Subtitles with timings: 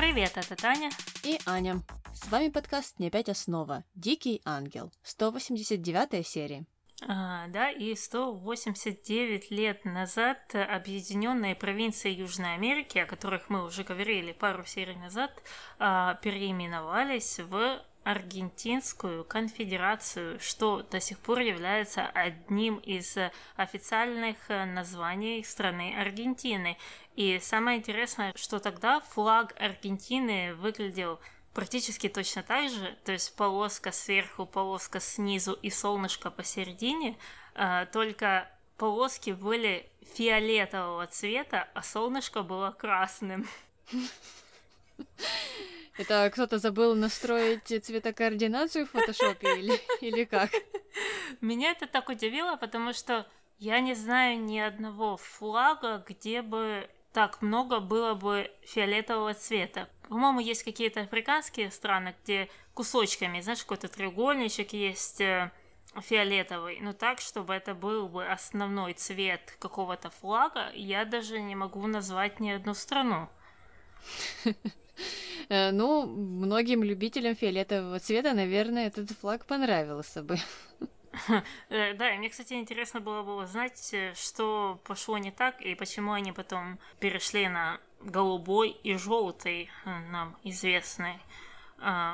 [0.00, 0.88] Привет, это Таня.
[1.24, 1.82] И Аня.
[2.14, 3.84] С вами подкаст «Не опять основа.
[3.94, 4.90] Дикий ангел».
[5.02, 6.64] 189 серия.
[7.06, 14.32] А, да, и 189 лет назад объединенные провинции Южной Америки, о которых мы уже говорили
[14.32, 15.30] пару серий назад,
[15.78, 23.16] а, переименовались в Аргентинскую конфедерацию, что до сих пор является одним из
[23.56, 26.78] официальных названий страны Аргентины.
[27.14, 31.20] И самое интересное, что тогда флаг Аргентины выглядел
[31.54, 37.18] практически точно так же, то есть полоска сверху, полоска снизу и солнышко посередине,
[37.54, 43.46] а, только полоски были фиолетового цвета, а солнышко было красным.
[45.96, 50.50] Это кто-то забыл настроить цветокоординацию в фотошопе или, или как?
[51.40, 53.26] Меня это так удивило, потому что
[53.58, 59.88] я не знаю ни одного флага, где бы так много было бы фиолетового цвета.
[60.08, 65.50] По-моему, есть какие-то африканские страны, где кусочками, знаешь, какой-то треугольничек есть э,
[66.00, 71.86] фиолетовый, но так, чтобы это был бы основной цвет какого-то флага, я даже не могу
[71.86, 73.28] назвать ни одну страну.
[75.50, 80.38] Э, ну, многим любителям фиолетового цвета, наверное, этот флаг понравился бы.
[81.68, 85.74] Э, да, и мне, кстати, интересно было бы узнать, э, что пошло не так и
[85.74, 91.18] почему они потом перешли на голубой и желтый нам известный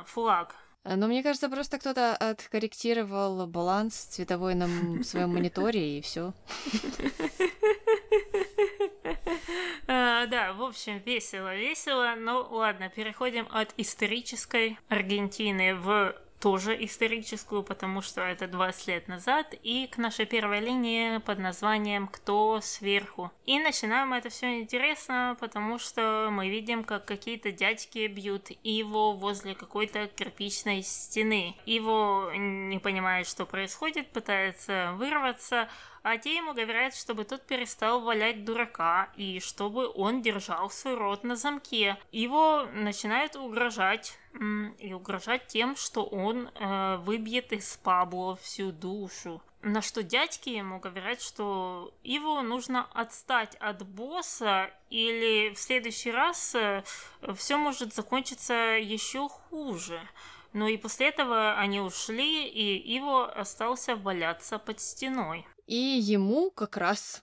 [0.07, 0.57] флаг.
[0.85, 6.33] Но мне кажется, просто кто-то откорректировал баланс цветовой на своем мониторе и все.
[9.87, 12.15] А, да, в общем, весело, весело.
[12.17, 19.55] Ну ладно, переходим от исторической Аргентины в тоже историческую, потому что это 20 лет назад,
[19.63, 23.33] и к нашей первой линии под названием «Кто сверху?».
[23.47, 29.55] И начинаем это все интересно, потому что мы видим, как какие-то дядьки бьют Иво возле
[29.55, 31.57] какой-то кирпичной стены.
[31.65, 35.69] Иво не понимает, что происходит, пытается вырваться,
[36.09, 41.25] а те ему говорят, чтобы тот перестал валять дурака и чтобы он держал свой рот
[41.25, 41.97] на замке.
[42.13, 44.17] Его начинают угрожать
[44.79, 49.43] и угрожать тем, что он э, выбьет из Пабло всю душу.
[49.63, 56.55] На что дядьки ему говорят, что его нужно отстать от босса, или в следующий раз
[56.55, 56.85] э,
[57.35, 60.01] все может закончиться еще хуже.
[60.53, 65.45] Ну и после этого они ушли, и Иво остался валяться под стеной.
[65.67, 67.23] И ему как раз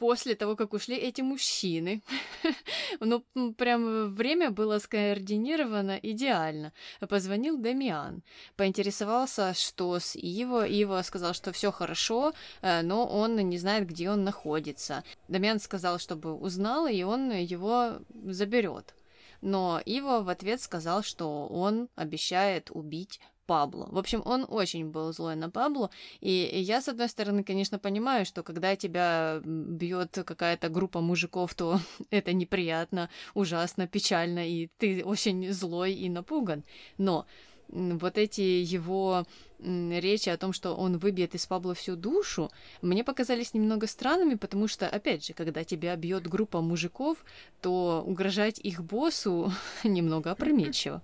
[0.00, 2.00] после того, как ушли эти мужчины.
[3.00, 3.22] ну,
[3.58, 6.72] прям время было скоординировано идеально.
[7.08, 8.22] Позвонил Дамиан,
[8.56, 10.66] поинтересовался, что с Иво.
[10.66, 15.04] Иво сказал, что все хорошо, э, но он не знает, где он находится.
[15.28, 18.94] Дамиан сказал, чтобы узнал, и он его заберет.
[19.42, 23.88] Но Иво в ответ сказал, что он обещает убить Пабло.
[23.90, 25.90] В общем, он очень был злой на Пабло,
[26.20, 31.80] и я, с одной стороны, конечно, понимаю, что когда тебя бьет какая-то группа мужиков, то
[32.10, 36.62] это неприятно, ужасно, печально, и ты очень злой и напуган.
[36.96, 37.26] Но
[37.68, 39.24] вот эти его
[39.58, 42.52] речи о том, что он выбьет из Пабло всю душу,
[42.82, 47.24] мне показались немного странными, потому что, опять же, когда тебя бьет группа мужиков,
[47.60, 49.52] то угрожать их боссу
[49.84, 51.02] немного опрометчиво.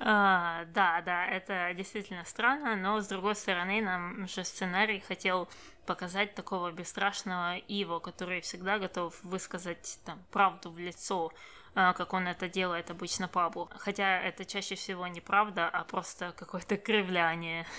[0.00, 5.48] А, да, да, это действительно странно, но с другой стороны, нам же сценарий хотел
[5.86, 11.32] показать такого бесстрашного Иво, который всегда готов высказать там правду в лицо,
[11.74, 13.70] а, как он это делает обычно Паблу.
[13.76, 17.66] Хотя это чаще всего не правда, а просто какое-то кривляние.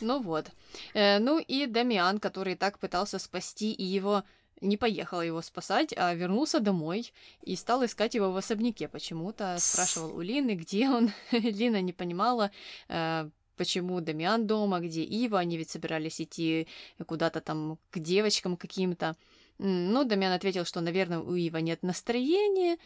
[0.00, 0.52] Ну вот.
[0.94, 4.22] Э, ну и Дамиан, который так пытался спасти и его
[4.60, 9.56] не поехал его спасать, а вернулся домой и стал искать его в особняке почему-то.
[9.58, 11.10] Спрашивал у Лины, где он.
[11.32, 12.50] Лина не понимала,
[12.88, 15.38] э, почему Дамиан дома, где Ива.
[15.38, 16.66] Они ведь собирались идти
[17.06, 19.16] куда-то там к девочкам каким-то.
[19.58, 22.78] Ну, Дамиан ответил, что, наверное, у Ива нет настроения,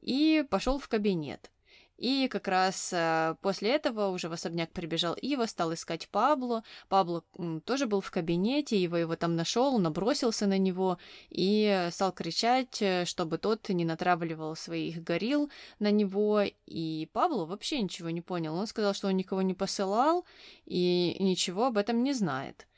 [0.00, 1.50] и пошел в кабинет.
[1.98, 6.62] И как раз э, после этого уже в особняк прибежал Ива, стал искать Пабло.
[6.88, 7.24] Пабло
[7.64, 10.98] тоже был в кабинете, Ива его там нашел, набросился на него
[11.28, 15.50] и стал кричать, э, чтобы тот не натравливал своих горил
[15.80, 16.44] на него.
[16.66, 18.54] И Пабло вообще ничего не понял.
[18.54, 20.24] Он сказал, что он никого не посылал
[20.66, 22.68] и ничего об этом не знает.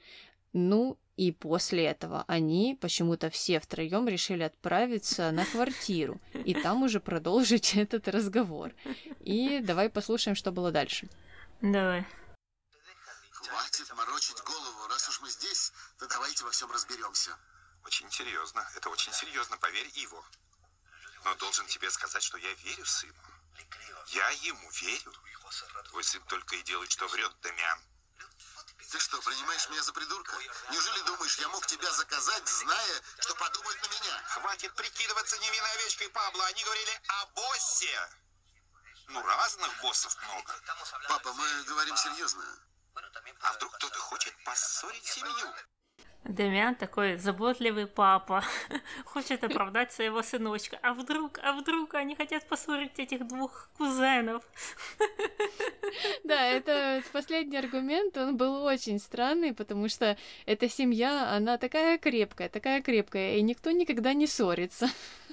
[0.55, 6.99] Ну, и после этого они почему-то все втроем решили отправиться на квартиру и там уже
[6.99, 8.73] продолжить этот разговор.
[9.21, 11.11] И давай послушаем, что было дальше.
[11.61, 12.07] Давай.
[13.33, 14.89] Хватит морочить голову.
[14.89, 17.37] Раз уж мы здесь, то давайте во всем разберемся.
[17.85, 18.67] Очень серьезно.
[18.75, 20.25] Это очень серьезно, поверь Иву.
[21.27, 23.13] Но должен тебе сказать, что я верю сыну.
[24.15, 25.13] Я ему верю.
[25.91, 27.79] Твой сын только и делает, что врет, Дамиан.
[28.91, 30.37] Ты что, принимаешь меня за придурка?
[30.71, 34.23] Неужели думаешь, я мог тебя заказать, зная, что подумают на меня?
[34.27, 36.45] Хватит прикидываться невинной овечкой, Пабло.
[36.47, 38.11] Они говорили о боссе.
[39.07, 40.55] Ну, разных боссов много.
[41.09, 42.45] Папа, мы говорим серьезно.
[43.43, 45.55] А вдруг кто-то хочет поссорить семью?
[46.25, 48.45] Демиан такой заботливый папа,
[49.05, 50.79] хочет оправдать своего сыночка.
[50.83, 54.43] А вдруг, а вдруг они хотят поссорить этих двух кузенов?
[56.23, 62.49] Да, это последний аргумент, он был очень странный, потому что эта семья, она такая крепкая,
[62.49, 64.89] такая крепкая, и никто никогда не ссорится.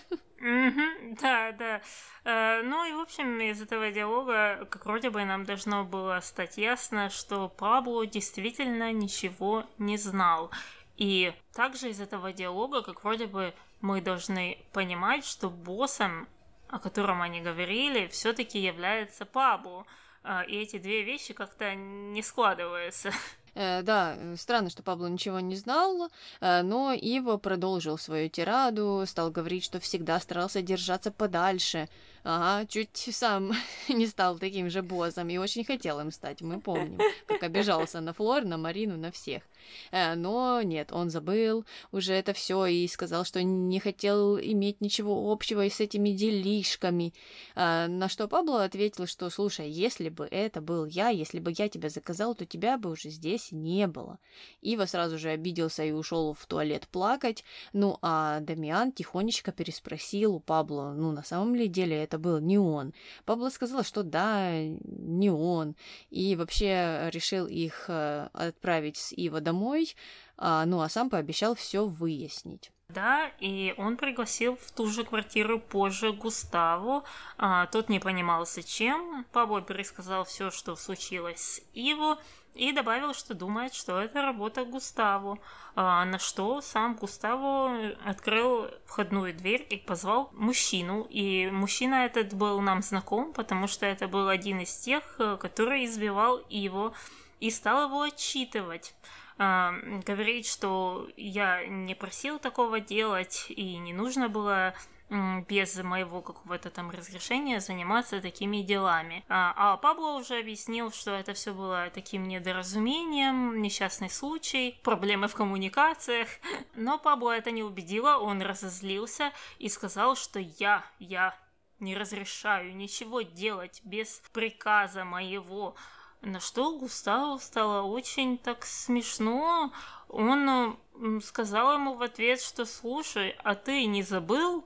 [0.39, 1.81] Угу, да, да.
[2.23, 6.57] Э, ну и, в общем, из этого диалога, как вроде бы нам должно было стать
[6.57, 10.51] ясно, что Пабло действительно ничего не знал.
[10.97, 16.27] И также из этого диалога, как вроде бы мы должны понимать, что боссом,
[16.69, 19.85] о котором они говорили, все-таки является Пабло.
[20.23, 23.11] Э, и эти две вещи как-то не складываются.
[23.59, 26.11] Э, да, странно, что Пабло ничего не знал,
[26.41, 31.89] э, но Иво продолжил свою тираду, стал говорить, что всегда старался держаться подальше
[32.23, 33.53] Ага, чуть сам
[33.89, 38.13] не стал таким же боссом и очень хотел им стать, мы помним, как обижался на
[38.13, 39.43] Флор, на Марину, на всех.
[39.91, 45.31] Э, но нет, он забыл уже это все и сказал, что не хотел иметь ничего
[45.31, 47.13] общего и с этими делишками.
[47.55, 51.69] Э, на что Пабло ответил, что, слушай, если бы это был я, если бы я
[51.69, 54.19] тебя заказал, то тебя бы уже здесь не было.
[54.61, 57.43] Ива сразу же обиделся и ушел в туалет плакать,
[57.73, 62.39] ну а Дамиан тихонечко переспросил у Пабло, ну на самом ли деле это это был
[62.39, 62.93] не он.
[63.25, 65.75] Пабло сказала, что да, не он.
[66.09, 69.95] И вообще решил их э, отправить с Ива домой,
[70.37, 72.71] а, ну а сам пообещал все выяснить.
[72.89, 77.03] Да, и он пригласил в ту же квартиру позже Густаву.
[77.37, 79.25] А, тот не понимал, зачем.
[79.33, 82.17] Пабло пересказал все, что случилось с Иво,
[82.57, 85.39] и добавил, что думает, что это работа Густаву.
[85.75, 91.05] А, на что сам Густаву открыл входную дверь и позвал мужчину.
[91.09, 95.85] И мужчина этот был нам знаком, потому что это был один из тех, э, который
[95.85, 96.93] избивал его
[97.39, 98.95] и стал его отчитывать.
[99.37, 99.73] А,
[100.05, 104.73] говорить, что я не просил такого делать и не нужно было
[105.09, 109.23] без моего какого-то там разрешения заниматься такими делами.
[109.29, 115.35] А, а Пабло уже объяснил, что это все было таким недоразумением, несчастный случай, проблемы в
[115.35, 116.27] коммуникациях.
[116.75, 121.37] Но Пабло это не убедило, он разозлился и сказал, что я, я
[121.79, 125.75] не разрешаю ничего делать без приказа моего.
[126.21, 129.71] На что Густаву стало очень так смешно.
[130.09, 130.77] Он
[131.23, 134.65] сказал ему в ответ, что слушай, а ты не забыл,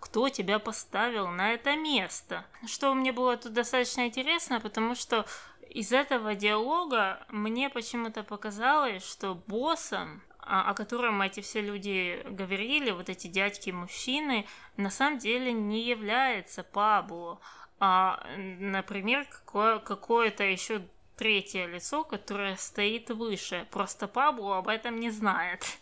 [0.00, 2.44] кто тебя поставил на это место.
[2.66, 5.26] Что мне было тут достаточно интересно, потому что
[5.68, 13.08] из этого диалога мне почему-то показалось, что боссом, о котором эти все люди говорили, вот
[13.08, 17.38] эти дядьки-мужчины, на самом деле не является Пабло,
[17.78, 20.82] а, например, какое- какое-то еще
[21.16, 23.66] третье лицо, которое стоит выше.
[23.70, 25.78] Просто Пабло об этом не знает.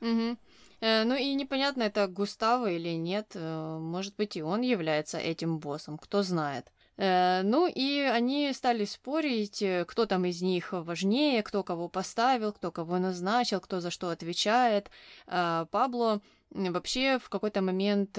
[0.00, 0.36] Угу.
[0.80, 3.32] Э, ну и непонятно, это Густаво или нет.
[3.34, 6.72] Э, может быть, и он является этим боссом, кто знает.
[6.96, 12.70] Э, ну и они стали спорить, кто там из них важнее, кто кого поставил, кто
[12.70, 14.90] кого назначил, кто за что отвечает.
[15.26, 16.20] Пабло
[16.50, 18.18] вообще в какой-то момент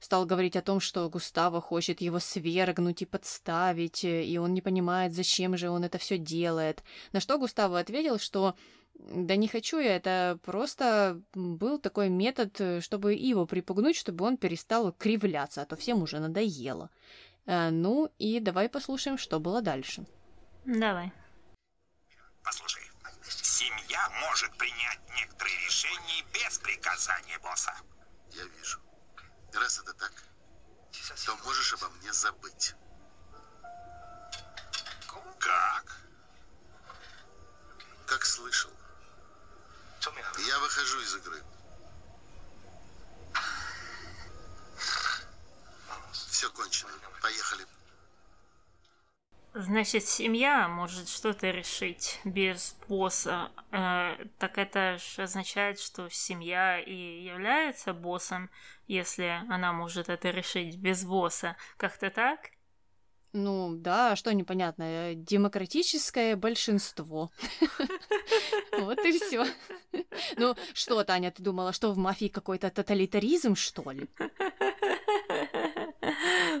[0.00, 5.12] стал говорить о том, что Густаво хочет его свергнуть и подставить, и он не понимает,
[5.12, 6.82] зачем же он это все делает.
[7.12, 8.54] На что Густаво ответил, что
[8.98, 14.36] да не хочу я, это просто был такой метод, э, чтобы его припугнуть, чтобы он
[14.36, 16.90] перестал кривляться, а то всем уже надоело.
[17.46, 20.06] Э, ну и давай послушаем, что было дальше.
[20.64, 21.12] Давай.
[22.42, 22.82] Послушай,
[23.28, 27.74] семья может принять некоторые решения без приказания босса.
[28.32, 28.80] Я вижу.
[29.52, 30.12] Раз это так,
[31.24, 32.74] то можешь обо мне забыть.
[35.38, 35.96] Как?
[38.06, 38.70] Как слышал.
[40.46, 41.42] Я выхожу из игры.
[46.12, 46.90] Все кончено.
[47.22, 47.66] Поехали.
[49.54, 53.50] Значит, семья может что-то решить без босса.
[53.72, 58.50] Э, так это же означает, что семья и является боссом,
[58.86, 61.56] если она может это решить без босса.
[61.78, 62.50] Как-то так?
[63.38, 67.30] Ну да, что непонятно, демократическое большинство.
[68.78, 69.44] Вот и все.
[70.36, 74.08] Ну что, Таня, ты думала, что в мафии какой-то тоталитаризм, что ли?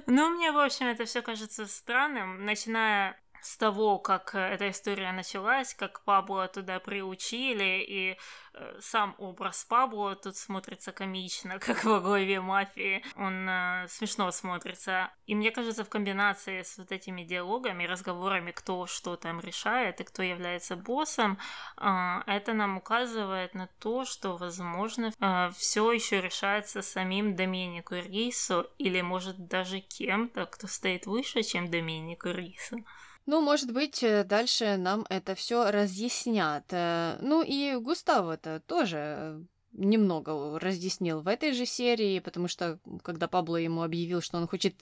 [0.06, 5.12] Ну, мне, в общем, это все кажется странным, начиная с того, как э, эта история
[5.12, 8.18] началась, как Пабло туда приучили, и
[8.54, 13.04] э, сам образ Пабло тут смотрится комично, как во главе мафии.
[13.14, 15.12] Он э, смешно смотрится.
[15.26, 20.04] И мне кажется, в комбинации с вот этими диалогами, разговорами, кто что там решает и
[20.04, 21.38] кто является боссом,
[21.76, 28.66] э, это нам указывает на то, что, возможно, э, все еще решается самим Доменику Рису,
[28.78, 32.84] или, может, даже кем-то, кто стоит выше, чем Доменику Рису.
[33.26, 36.64] Ну, может быть, э, дальше нам это все разъяснят.
[36.70, 39.42] Э, ну и Густаво это тоже э,
[39.72, 44.76] немного разъяснил в этой же серии, потому что когда Пабло ему объявил, что он хочет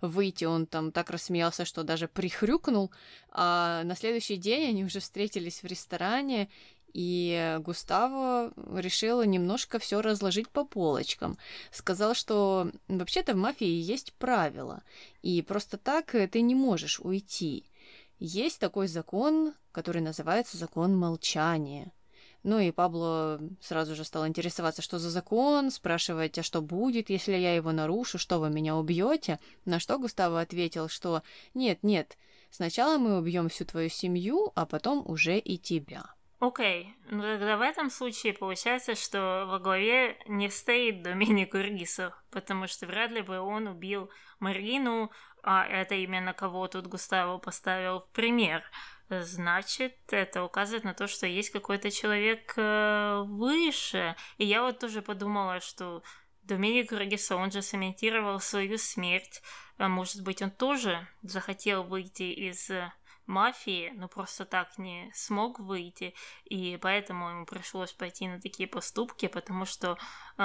[0.00, 2.90] выйти, он там так рассмеялся, что даже прихрюкнул.
[3.30, 6.50] А на следующий день они уже встретились в ресторане,
[6.92, 11.38] и Густаво решил немножко все разложить по полочкам.
[11.70, 14.82] Сказал, что вообще-то в мафии есть правила,
[15.22, 17.64] и просто так ты не можешь уйти.
[18.18, 21.92] Есть такой закон, который называется закон молчания.
[22.44, 27.32] Ну и Пабло сразу же стал интересоваться, что за закон, спрашивать, а что будет, если
[27.32, 29.40] я его нарушу, что вы меня убьете?
[29.64, 31.22] На что Густаво ответил, что
[31.54, 32.18] нет, нет,
[32.50, 36.04] сначала мы убьем всю твою семью, а потом уже и тебя.
[36.40, 37.10] Окей, okay.
[37.10, 42.86] ну тогда в этом случае получается, что во главе не стоит Доминик Ургисов, потому что
[42.86, 44.10] вряд ли бы он убил
[44.40, 45.10] Марину,
[45.42, 48.62] а это именно кого тут Густаво поставил в пример,
[49.08, 54.16] значит, это указывает на то, что есть какой-то человек э, выше.
[54.38, 56.02] И я вот тоже подумала, что
[56.42, 59.42] Доминик Рогиса, он же цементировал свою смерть.
[59.78, 62.70] А может быть, он тоже захотел выйти из
[63.26, 66.14] мафии, но просто так не смог выйти,
[66.44, 69.98] и поэтому ему пришлось пойти на такие поступки, потому что
[70.36, 70.42] э,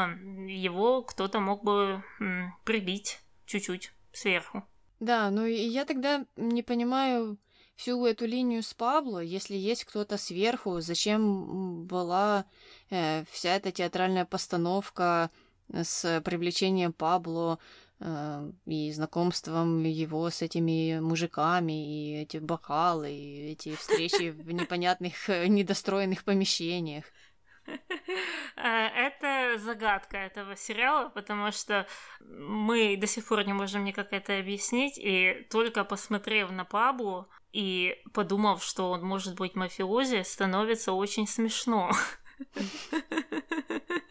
[0.48, 2.24] его кто-то мог бы э,
[2.64, 4.64] прибить чуть-чуть сверху.
[5.00, 7.38] Да, ну и я тогда не понимаю
[7.76, 12.46] всю эту линию с Пабло, если есть кто-то сверху, зачем была
[12.90, 15.32] э, вся эта театральная постановка
[15.72, 17.60] с привлечением Пабло
[18.66, 25.48] и знакомством его с этими мужиками, и эти бокалы, и эти встречи в непонятных э,
[25.48, 27.04] недостроенных помещениях.
[28.56, 31.88] Э, это загадка этого сериала, потому что
[32.22, 37.98] мы до сих пор не можем никак это объяснить, и только посмотрев на Паблу и
[38.14, 41.92] подумав, что он может быть мафиози, становится очень смешно.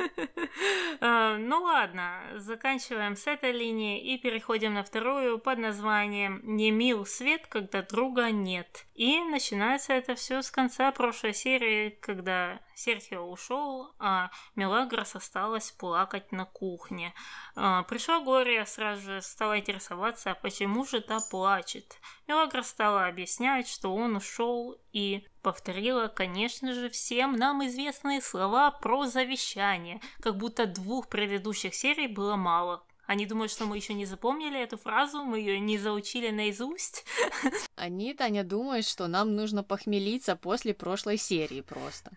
[1.01, 7.07] Э, ну ладно, заканчиваем с этой линии и переходим на вторую под названием «Не мил
[7.07, 8.87] свет, когда друга нет».
[8.95, 16.31] И начинается это все с конца прошлой серии, когда Серхио ушел, а Мелагрос осталась плакать
[16.31, 17.13] на кухне.
[17.57, 21.99] А, пришла Глория, сразу же стала интересоваться, а почему же та плачет.
[22.29, 29.07] Мелагрос стала объяснять, что он ушел и повторила, конечно же, всем нам известные слова про
[29.07, 32.85] завещание, как будто двух предыдущих серий было мало.
[33.09, 37.07] Они думают, что мы еще не запомнили эту фразу, мы ее не заучили наизусть.
[37.75, 42.11] Они, Таня, думают, что нам нужно похмелиться после прошлой серии просто.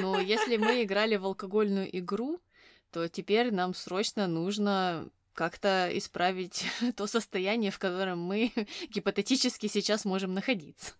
[0.00, 2.38] Но если мы играли в алкогольную игру,
[2.92, 6.64] то теперь нам срочно нужно как-то исправить
[6.96, 8.52] то состояние, в котором мы
[8.88, 10.92] гипотетически сейчас можем находиться.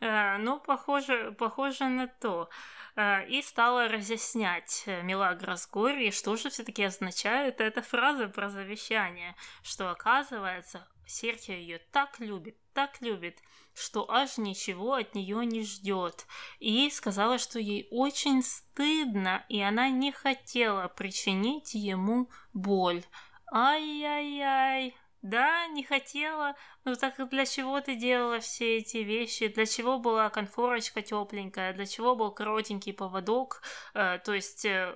[0.00, 2.48] А, ну, похоже, похоже на то.
[2.94, 9.34] Э, и стала разъяснять э, Мелагрос Гори, что же все-таки означает эта фраза про завещание,
[9.62, 13.38] что оказывается Серхио ее так любит, так любит,
[13.74, 16.26] что аж ничего от нее не ждет.
[16.58, 23.04] И сказала, что ей очень стыдно, и она не хотела причинить ему боль.
[23.50, 26.54] Ай-яй-яй, да, не хотела.
[26.84, 29.48] Ну так для чего ты делала все эти вещи?
[29.48, 31.72] Для чего была конфорочка тепленькая?
[31.72, 33.62] Для чего был коротенький поводок?
[33.94, 34.94] Э, то есть, э,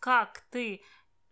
[0.00, 0.82] как ты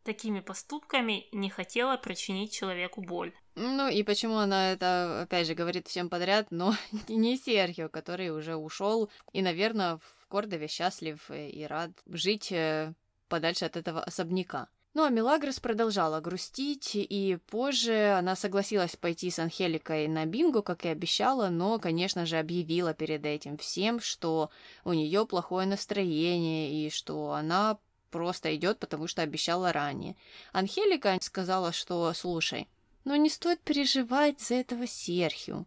[0.04, 3.32] такими поступками не хотела причинить человеку боль?
[3.54, 6.74] Ну и почему она это, опять же, говорит всем подряд, но
[7.08, 12.94] не Серхио, который уже ушел и, наверное, в Кордове счастлив и рад жить э,
[13.28, 14.68] подальше от этого особняка.
[14.94, 20.84] Ну а Мелагрос продолжала грустить, и позже она согласилась пойти с Анхеликой на бинго, как
[20.84, 24.50] и обещала, но, конечно же, объявила перед этим всем, что
[24.84, 27.78] у нее плохое настроение и что она
[28.10, 30.14] просто идет, потому что обещала ранее.
[30.52, 32.68] Анхелика сказала, что «Слушай,
[33.06, 35.64] ну не стоит переживать за этого Серхио,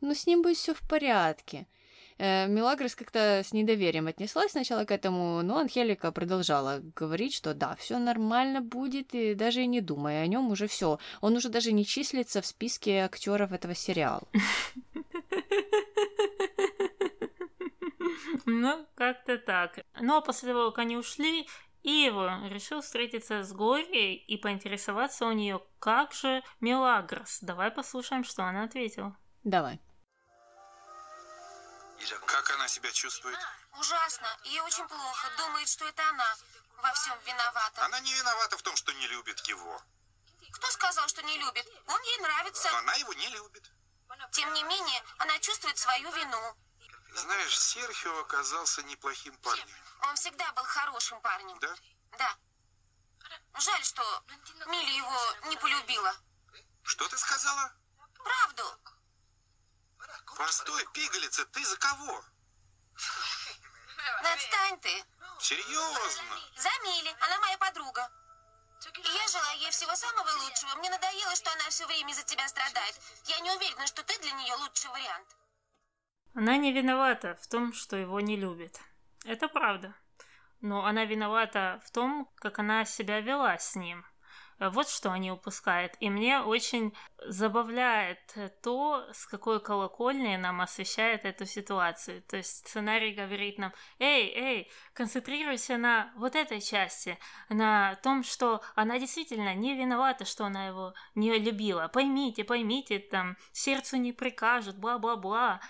[0.00, 1.68] но с ним будет все в порядке».
[2.18, 7.74] Э, Мелагрос как-то с недоверием отнеслась сначала к этому, но Анхелика продолжала говорить, что да,
[7.76, 10.98] все нормально будет, и даже и не думая о нем уже все.
[11.20, 14.22] Он уже даже не числится в списке актеров этого сериала.
[18.46, 19.80] Ну, как-то так.
[20.00, 21.46] Но после того, как они ушли,
[21.82, 27.40] Ива решил встретиться с Глорией и поинтересоваться у нее, как же Мелагрос.
[27.42, 29.16] Давай послушаем, что она ответила.
[29.44, 29.80] Давай.
[32.26, 33.38] Как она себя чувствует?
[33.72, 34.28] Ужасно.
[34.44, 35.30] Ей очень плохо.
[35.36, 36.36] Думает, что это она
[36.76, 37.84] во всем виновата.
[37.84, 39.82] Она не виновата в том, что не любит его.
[40.52, 41.66] Кто сказал, что не любит?
[41.86, 42.70] Он ей нравится.
[42.70, 43.70] Но она его не любит.
[44.32, 46.56] Тем не менее, она чувствует свою вину.
[47.14, 49.68] Знаешь, Серхио оказался неплохим парнем.
[50.02, 51.58] Он всегда был хорошим парнем.
[51.60, 51.74] Да?
[52.18, 52.36] Да.
[53.58, 54.24] Жаль, что
[54.66, 56.14] Милли его не полюбила.
[56.82, 57.72] Что ты сказала?
[58.22, 58.78] Правду.
[60.36, 62.24] Постой, пигалица, ты за кого?
[64.22, 65.04] Отстань ты.
[65.40, 66.36] Серьезно?
[66.56, 67.14] За Милли.
[67.20, 68.10] Она моя подруга.
[68.92, 70.74] И я желаю ей всего самого лучшего.
[70.76, 73.00] Мне надоело, что она все время из-за тебя страдает.
[73.26, 75.36] Я не уверена, что ты для нее лучший вариант.
[76.34, 78.80] Она не виновата в том, что его не любит.
[79.24, 79.94] Это правда.
[80.60, 84.04] Но она виновата в том, как она себя вела с ним.
[84.58, 85.94] Вот что они упускают.
[86.00, 86.94] И мне очень
[87.26, 88.18] забавляет
[88.62, 92.22] то, с какой колокольни нам освещает эту ситуацию.
[92.22, 97.18] То есть сценарий говорит нам, эй, эй, концентрируйся на вот этой части,
[97.48, 101.88] на том, что она действительно не виновата, что она его не любила.
[101.88, 105.60] Поймите, поймите, там, сердцу не прикажут, бла-бла-бла.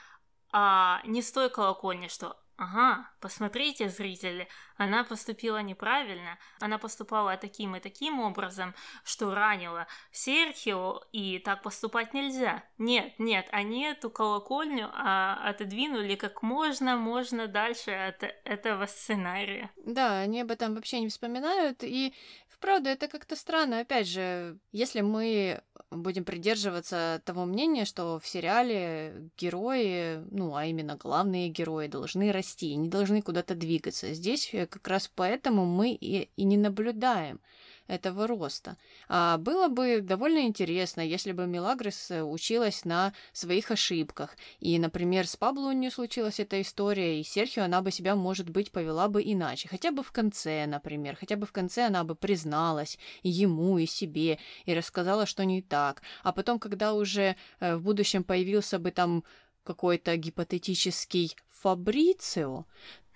[0.53, 4.47] А не с той колокольни, что Ага, посмотрите, зрители,
[4.77, 12.15] она поступила неправильно, она поступала таким и таким образом, что ранила Серхио, и так поступать
[12.15, 12.63] нельзя.
[12.79, 19.71] Нет, нет, они эту колокольню а, отодвинули как можно, можно дальше от этого сценария.
[19.77, 22.15] Да, они об этом вообще не вспоминают, и
[22.65, 23.81] вправду это как-то странно.
[23.81, 30.97] Опять же, если мы будем придерживаться того мнения, что в сериале герои, ну, а именно
[30.97, 34.15] главные герои, должны расти, не должны куда-то двигаться.
[34.15, 37.39] Здесь как раз поэтому мы и, и не наблюдаем
[37.87, 38.77] этого роста.
[39.09, 44.37] А было бы довольно интересно, если бы Мелагрос э, училась на своих ошибках.
[44.61, 48.49] И, например, с Пабло у нее случилась эта история, и Серхио она бы себя, может
[48.49, 49.69] быть, повела бы иначе.
[49.69, 51.17] Хотя бы в конце, например.
[51.17, 56.03] Хотя бы в конце она бы призналась ему, и себе, и рассказала, что не так.
[56.23, 59.25] А потом, когда уже э, в будущем появился бы там
[59.63, 62.67] какой-то гипотетический Фабрицио,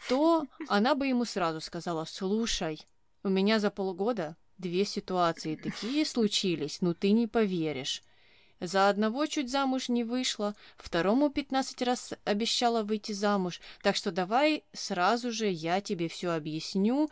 [0.09, 2.81] то она бы ему сразу сказала, слушай,
[3.23, 8.03] у меня за полгода Две ситуации такие случились, ну ты не поверишь.
[8.61, 14.65] За одного чуть замуж не вышла, второму пятнадцать раз обещала выйти замуж, так что давай
[14.73, 17.09] сразу же я тебе все объясню,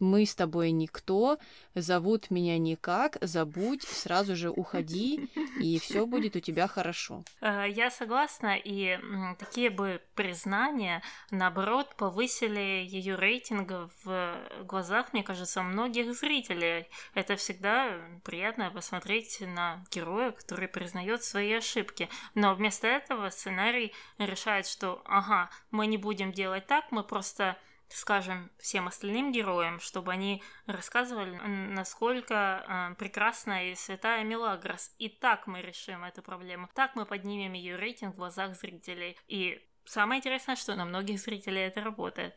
[0.00, 1.38] мы с тобой никто,
[1.74, 7.22] зовут меня никак, забудь, сразу же уходи, и все будет у тебя хорошо.
[7.40, 8.98] Э, я согласна, и
[9.38, 16.88] такие бы признания, наоборот, повысили ее рейтинг в глазах, мне кажется, многих зрителей.
[17.14, 22.08] Это всегда приятно посмотреть на героя, который признает свои ошибки.
[22.34, 27.56] Но вместо этого сценарий решает, что ага, мы не будем делать так, мы просто
[27.92, 34.92] скажем, всем остальным героям, чтобы они рассказывали, насколько э, прекрасна и святая Мелагрос.
[34.98, 36.68] И так мы решим эту проблему.
[36.74, 39.16] Так мы поднимем ее рейтинг в глазах зрителей.
[39.28, 42.36] И самое интересное, что на многих зрителей это работает.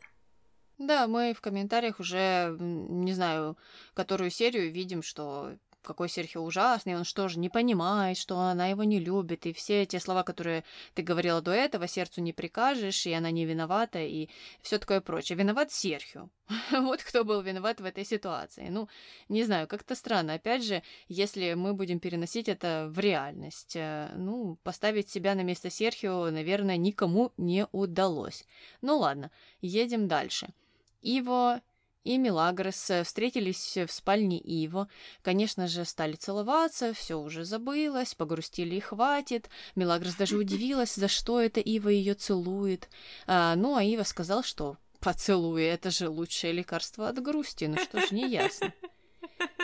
[0.78, 3.56] Да, мы в комментариях уже, не знаю,
[3.94, 8.84] которую серию видим, что какой Серхио ужасный, он что же, не понимает, что она его
[8.84, 13.12] не любит, и все те слова, которые ты говорила до этого, сердцу не прикажешь, и
[13.12, 14.28] она не виновата, и
[14.62, 15.38] все такое прочее.
[15.38, 16.28] Виноват Серхио.
[16.70, 18.68] вот кто был виноват в этой ситуации.
[18.68, 18.88] Ну,
[19.28, 20.34] не знаю, как-то странно.
[20.34, 25.70] Опять же, если мы будем переносить это в реальность, э, ну, поставить себя на место
[25.70, 28.44] Серхио, наверное, никому не удалось.
[28.82, 30.48] Ну ладно, едем дальше.
[31.02, 31.60] Иво
[32.04, 34.88] и Милагрос э, встретились в спальне Иво.
[35.22, 39.48] Конечно же, стали целоваться, все уже забылось, погрустили и хватит.
[39.74, 42.88] Милагрос даже удивилась, за что это Ива ее целует.
[43.26, 47.64] А, ну, а Ива сказал, что поцелуи— это же лучшее лекарство от грусти.
[47.64, 48.72] Ну что ж, не ясно.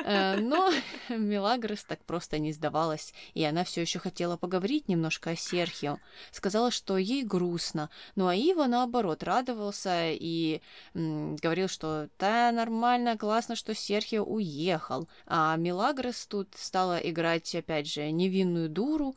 [0.04, 0.70] Э, но
[1.08, 5.98] Мелагрос так просто не сдавалась, и она все еще хотела поговорить немножко о Серхио.
[6.30, 10.60] Сказала, что ей грустно, ну а Ива, наоборот, радовался и
[10.94, 15.08] м, говорил, что да, нормально, классно, что Серхио уехал.
[15.26, 19.16] А Мелагрос тут стала играть, опять же, невинную дуру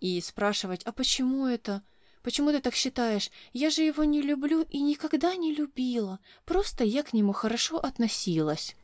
[0.00, 1.82] и спрашивать, а почему это?
[2.22, 3.30] Почему ты так считаешь?
[3.52, 6.20] Я же его не люблю и никогда не любила.
[6.46, 8.74] Просто я к нему хорошо относилась».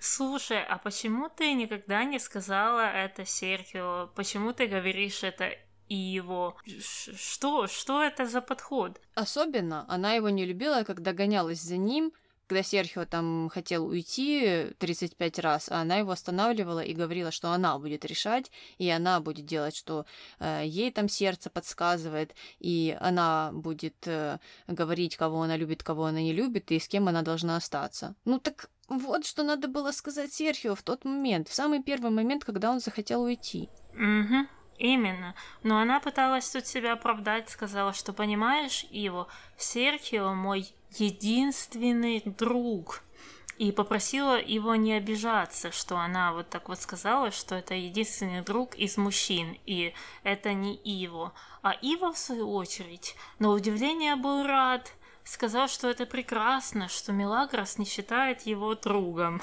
[0.00, 4.10] Слушай, а почему ты никогда не сказала это Серхио?
[4.14, 5.52] Почему ты говоришь это
[5.90, 6.56] и его.
[6.78, 9.00] Что, что это за подход?
[9.14, 12.12] Особенно она его не любила, когда гонялась за ним,
[12.50, 17.78] когда Серхио там хотел уйти 35 раз, а она его останавливала и говорила, что она
[17.78, 20.04] будет решать, и она будет делать, что
[20.40, 26.20] э, ей там сердце подсказывает, и она будет э, говорить, кого она любит, кого она
[26.20, 28.16] не любит, и с кем она должна остаться.
[28.24, 32.44] Ну так вот что надо было сказать Серхио в тот момент, в самый первый момент,
[32.44, 33.68] когда он захотел уйти.
[33.94, 34.48] Угу.
[34.78, 35.36] Именно.
[35.62, 43.02] Но она пыталась тут себя оправдать, сказала, что понимаешь, Иво, Серхио мой единственный друг.
[43.58, 48.74] И попросила его не обижаться, что она вот так вот сказала, что это единственный друг
[48.74, 51.34] из мужчин, и это не Иво.
[51.62, 54.90] А Иво, в свою очередь, на удивление был рад,
[55.24, 59.42] сказал, что это прекрасно, что Мелагрос не считает его другом.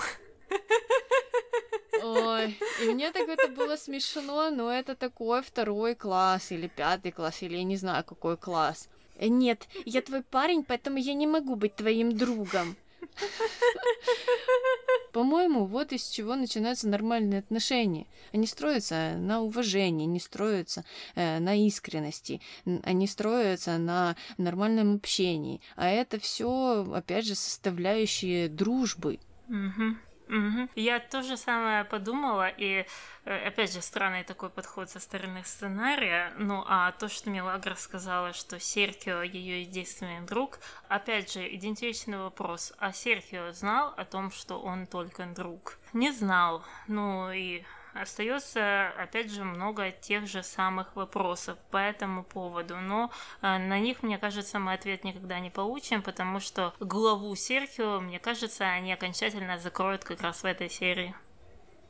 [2.02, 7.42] Ой, и мне так это было смешно, но это такой второй класс или пятый класс,
[7.42, 8.90] или я не знаю, какой класс.
[9.20, 12.76] Нет, я твой парень, поэтому я не могу быть твоим другом.
[15.14, 18.06] По-моему, вот из чего начинаются нормальные отношения.
[18.34, 20.84] Они строятся на уважении, не строятся
[21.16, 22.42] э, на искренности,
[22.84, 25.62] они строятся на нормальном общении.
[25.76, 29.20] А это все, опять же, составляющие дружбы.
[29.50, 29.96] Угу.
[30.30, 30.70] Угу.
[30.76, 32.86] Я тоже самое подумала, и
[33.26, 36.34] э, опять же странный такой подход со стороны сценария.
[36.38, 40.60] Ну а то, что Милагра сказала, что Серхио ее единственный друг,
[40.90, 42.74] опять же идентичный вопрос.
[42.78, 45.78] А Серхио знал о том, что он только друг?
[45.94, 46.64] Не знал.
[46.88, 47.64] Ну и
[48.02, 54.04] остается, опять же, много тех же самых вопросов по этому поводу, но э, на них,
[54.04, 59.58] мне кажется, мы ответ никогда не получим, потому что главу Серхио, мне кажется, они окончательно
[59.60, 61.16] закроют как раз в этой серии.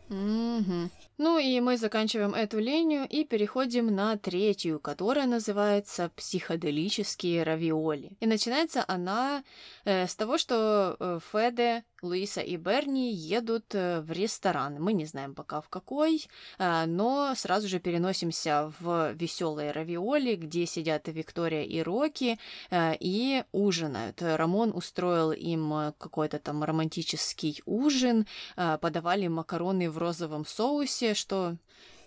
[0.10, 0.90] Угу.
[1.18, 8.12] Ну и мы заканчиваем эту линию и переходим на третью, которая называется «Психоделические равиоли».
[8.20, 9.44] И начинается она
[9.84, 14.78] э, с того, что э, Феде Луиса и Берни едут э, в ресторан.
[14.80, 16.28] Мы не знаем пока в какой,
[16.60, 22.38] э, но сразу же переносимся в веселые равиоли, где сидят Виктория и Рокки
[22.70, 24.22] э, и ужинают.
[24.22, 31.58] Рамон устроил им какой-то там романтический ужин, подавали макароны в розовом соусе, что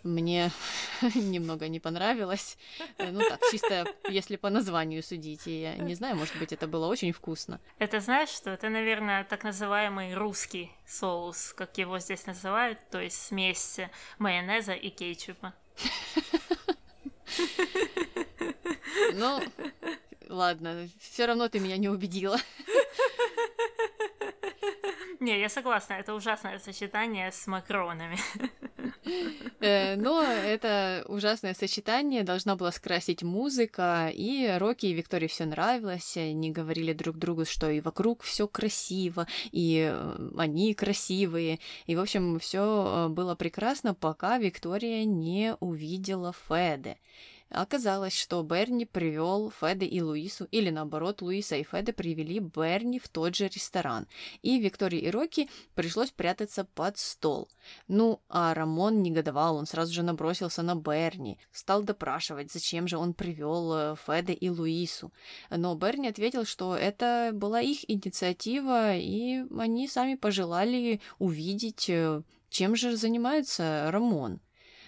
[0.02, 0.50] мне
[1.14, 2.56] немного не понравилось.
[2.98, 6.86] Э, ну так, чисто если по названию судить, я не знаю, может быть, это было
[6.86, 7.60] очень вкусно.
[7.78, 8.50] Это знаешь что?
[8.50, 13.80] Это, наверное, так называемый русский соус, как его здесь называют, то есть смесь
[14.18, 15.54] майонеза и кетчупа.
[19.14, 19.40] Ну,
[20.28, 22.38] ладно, все равно ты меня не убедила.
[25.20, 28.18] Не, я согласна, это ужасное сочетание с макронами.
[29.60, 32.22] Э, но это ужасное сочетание.
[32.22, 37.68] Должна была скрасить музыка, и Рокки и Виктории все нравилось, они говорили друг другу, что
[37.70, 43.92] и вокруг все красиво, и э, они красивые, и, в общем, все э, было прекрасно,
[43.92, 46.96] пока Виктория не увидела Феде.
[47.50, 53.08] Оказалось, что Берни привел Феде и Луису, или наоборот, Луиса и Феде привели Берни в
[53.08, 54.06] тот же ресторан.
[54.42, 57.48] И Виктории и Рокки пришлось прятаться под стол.
[57.88, 63.14] Ну, а Рамон негодовал, он сразу же набросился на Берни, стал допрашивать, зачем же он
[63.14, 65.12] привел э, Феде и Луису.
[65.50, 72.76] Но Берни ответил, что это была их инициатива, и они сами пожелали увидеть, э, чем
[72.76, 74.40] же занимается Рамон.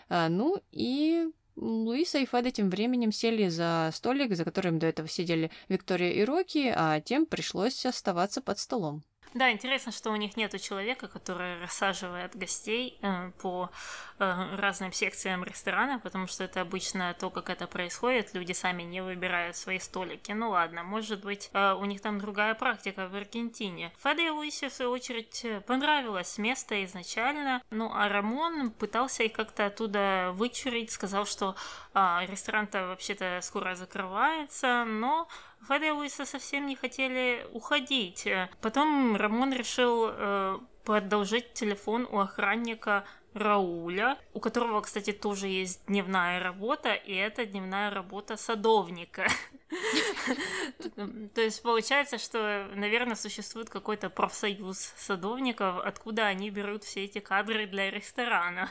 [0.08, 5.08] А, ну и Луиса и Феда тем временем сели за столик, за которым до этого
[5.08, 9.02] сидели Виктория и Рокки, а тем пришлось оставаться под столом.
[9.34, 13.70] Да, интересно, что у них нету человека, который рассаживает гостей э, по
[14.18, 19.00] э, разным секциям ресторана, потому что это обычно то, как это происходит, люди сами не
[19.00, 20.32] выбирают свои столики.
[20.32, 23.90] Ну ладно, может быть, э, у них там другая практика в Аргентине.
[24.00, 30.32] Фаде Луисе, в свою очередь, понравилось место изначально, ну а Рамон пытался их как-то оттуда
[30.34, 31.56] вычурить, сказал, что
[31.94, 35.26] э, ресторан-то вообще-то скоро закрывается, но
[35.66, 38.28] Фадеуиса совсем не хотели уходить.
[38.60, 46.40] Потом Рамон решил э, продолжить телефон у охранника Рауля, у которого, кстати, тоже есть дневная
[46.40, 49.26] работа, и это дневная работа садовника.
[51.34, 57.66] То есть получается, что, наверное, существует какой-то профсоюз садовников, откуда они берут все эти кадры
[57.66, 58.70] для ресторана.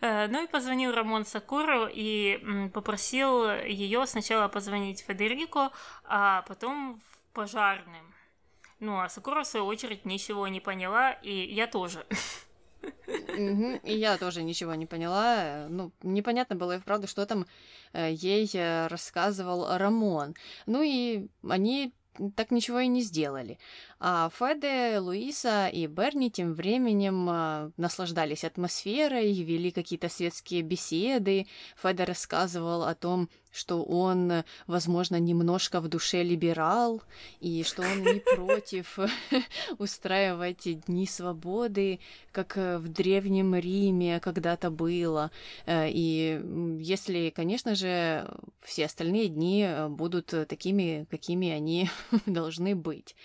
[0.00, 5.72] Э, ну и позвонил Рамон Сакуру и попросил ее сначала позвонить Федерико,
[6.04, 7.00] а потом
[7.32, 8.14] пожарным.
[8.80, 12.06] Ну, а Сакура, в свою очередь, ничего не поняла, и я тоже.
[13.82, 15.66] И я тоже ничего не поняла.
[15.68, 17.46] Ну, непонятно было и вправду, что там
[17.92, 20.34] э, ей э, рассказывал Рамон.
[20.66, 21.92] Ну и они
[22.36, 23.58] так ничего и не сделали.
[24.00, 31.46] А Феде, Луиса и Берни тем временем э, наслаждались атмосферой, вели какие-то светские беседы.
[31.82, 37.02] Феде рассказывал о том, что он, возможно, немножко в душе либерал,
[37.40, 38.98] и что он не против
[39.78, 41.98] устраивать дни свободы,
[42.30, 45.32] как в Древнем Риме когда-то было.
[45.66, 46.40] Э, и
[46.78, 48.30] если, конечно же,
[48.62, 51.90] все остальные дни будут такими, какими они
[52.26, 53.16] должны быть.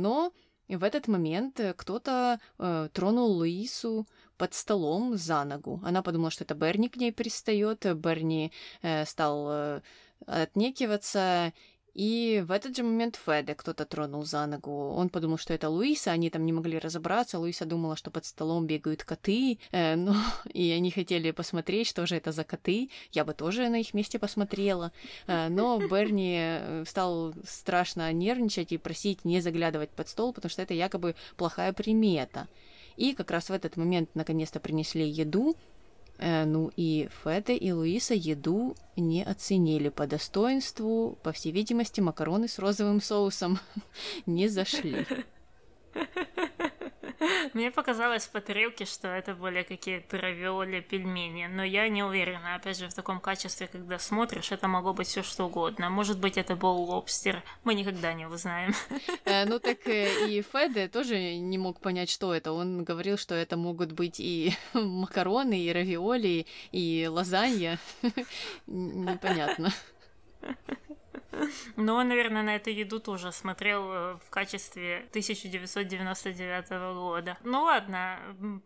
[0.00, 0.32] Э, но
[0.68, 5.80] в этот момент кто-то э, тронул Луису под столом за ногу.
[5.84, 7.86] Она подумала, что это Берни к ней пристает.
[7.96, 9.80] Берни э, стал э,
[10.26, 11.52] отнекиваться.
[11.94, 14.90] И в этот же момент Феде кто-то тронул за ногу.
[14.90, 17.38] Он подумал, что это Луиса, они там не могли разобраться.
[17.38, 20.14] Луиса думала, что под столом бегают коты, э, ну,
[20.52, 22.90] и они хотели посмотреть, что же это за коты.
[23.12, 24.92] Я бы тоже на их месте посмотрела.
[25.26, 30.62] Э, но Берни э, стал страшно нервничать и просить не заглядывать под стол, потому что
[30.62, 32.48] это якобы плохая примета.
[32.96, 35.56] И как раз в этот момент наконец-то принесли еду.
[36.20, 41.18] Э, ну и Феде и Луиса еду не оценили по достоинству.
[41.22, 43.58] По всей видимости, макароны с розовым соусом
[44.26, 45.06] не зашли.
[47.54, 52.54] Мне показалось по тарелке, что это были какие-то равиоли, пельмени, но я не уверена.
[52.54, 55.90] Опять же, в таком качестве, когда смотришь, это могло быть все что угодно.
[55.90, 58.74] Может быть, это был лобстер, мы никогда не узнаем.
[59.24, 62.52] Э, ну так э, и Феде тоже не мог понять, что это.
[62.52, 67.78] Он говорил, что это могут быть и макароны, и равиоли, и лазанья.
[68.66, 69.72] Непонятно.
[71.76, 77.38] Но он, наверное, на эту еду тоже смотрел э, в качестве 1999 года.
[77.44, 78.18] Ну ладно,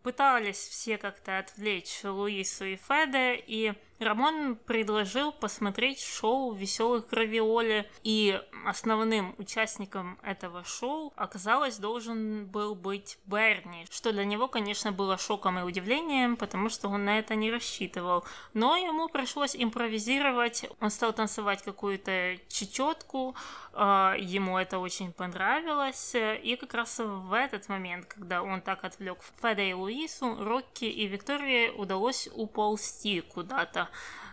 [0.03, 8.41] пытались все как-то отвлечь Луису и Феде, и Рамон предложил посмотреть шоу «Веселых равиоли», и
[8.65, 15.59] основным участником этого шоу оказалось должен был быть Берни, что для него, конечно, было шоком
[15.59, 18.25] и удивлением, потому что он на это не рассчитывал.
[18.53, 23.35] Но ему пришлось импровизировать, он стал танцевать какую-то чечетку,
[23.71, 29.19] а, ему это очень понравилось, и как раз в этот момент, когда он так отвлек
[29.41, 33.84] Феда и Луису, Рокки и Виктории удалось уползти куда-то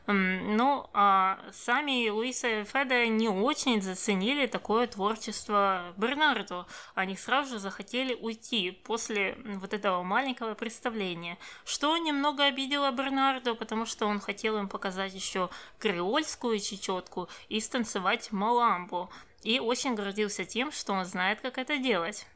[0.06, 6.66] ну, а сами Луиса и Феда не очень заценили такое творчество Бернардо.
[6.94, 13.86] Они сразу же захотели уйти после вот этого маленького представления, что немного обидело Бернардо, потому
[13.86, 19.08] что он хотел им показать еще креольскую чечетку и станцевать маламбу.
[19.44, 22.26] И очень гордился тем, что он знает, как это делать.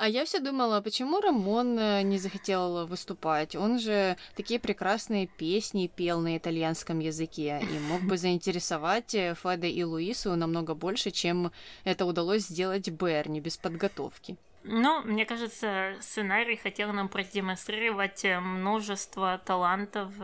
[0.00, 3.54] А я все думала, почему Рамон э, не захотел выступать?
[3.54, 9.66] Он же такие прекрасные песни пел на итальянском языке и мог бы заинтересовать э, Феда
[9.66, 11.52] и Луису намного больше, чем
[11.84, 14.38] это удалось сделать Берни без подготовки.
[14.64, 20.14] Ну, мне кажется, сценарий хотел нам продемонстрировать э, множество талантов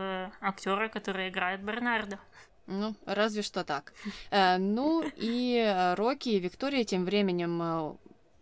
[0.41, 2.17] актера, который играет Бернардо.
[2.65, 3.93] Ну, разве что так.
[4.31, 7.97] ну и Рокки и Виктория тем временем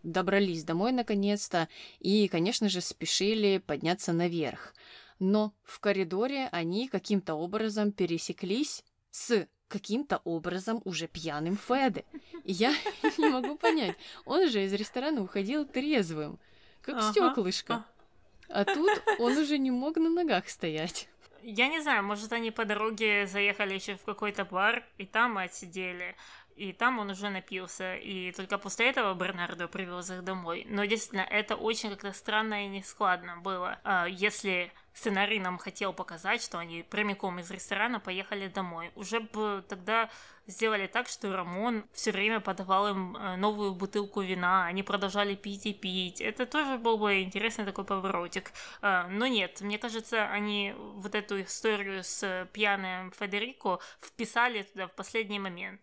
[0.06, 1.68] добрались домой наконец-то
[2.00, 4.74] и, конечно же, спешили подняться наверх.
[5.20, 12.06] Но в коридоре они каким-то образом пересеклись с каким-то образом уже пьяным Феде.
[12.44, 12.74] И я
[13.18, 16.40] не могу понять, он же из ресторана уходил трезвым,
[16.82, 17.12] как ага.
[17.12, 17.86] стеклышко.
[18.48, 21.10] А тут он уже не мог на ногах стоять.
[21.42, 26.16] Я не знаю, может, они по дороге заехали еще в какой-то бар, и там отсидели
[26.56, 30.66] и там он уже напился, и только после этого Бернардо привез их домой.
[30.70, 36.42] Но действительно, это очень как-то странно и нескладно было, а, если сценарий нам хотел показать,
[36.42, 38.92] что они прямиком из ресторана поехали домой.
[38.96, 40.10] Уже бы тогда
[40.48, 45.66] сделали так, что Рамон все время подавал им э, новую бутылку вина, они продолжали пить
[45.66, 46.22] и пить.
[46.22, 48.52] Это тоже был бы интересный такой поворотик.
[48.82, 54.94] А, но нет, мне кажется, они вот эту историю с пьяным Федерико вписали туда в
[54.94, 55.82] последний момент.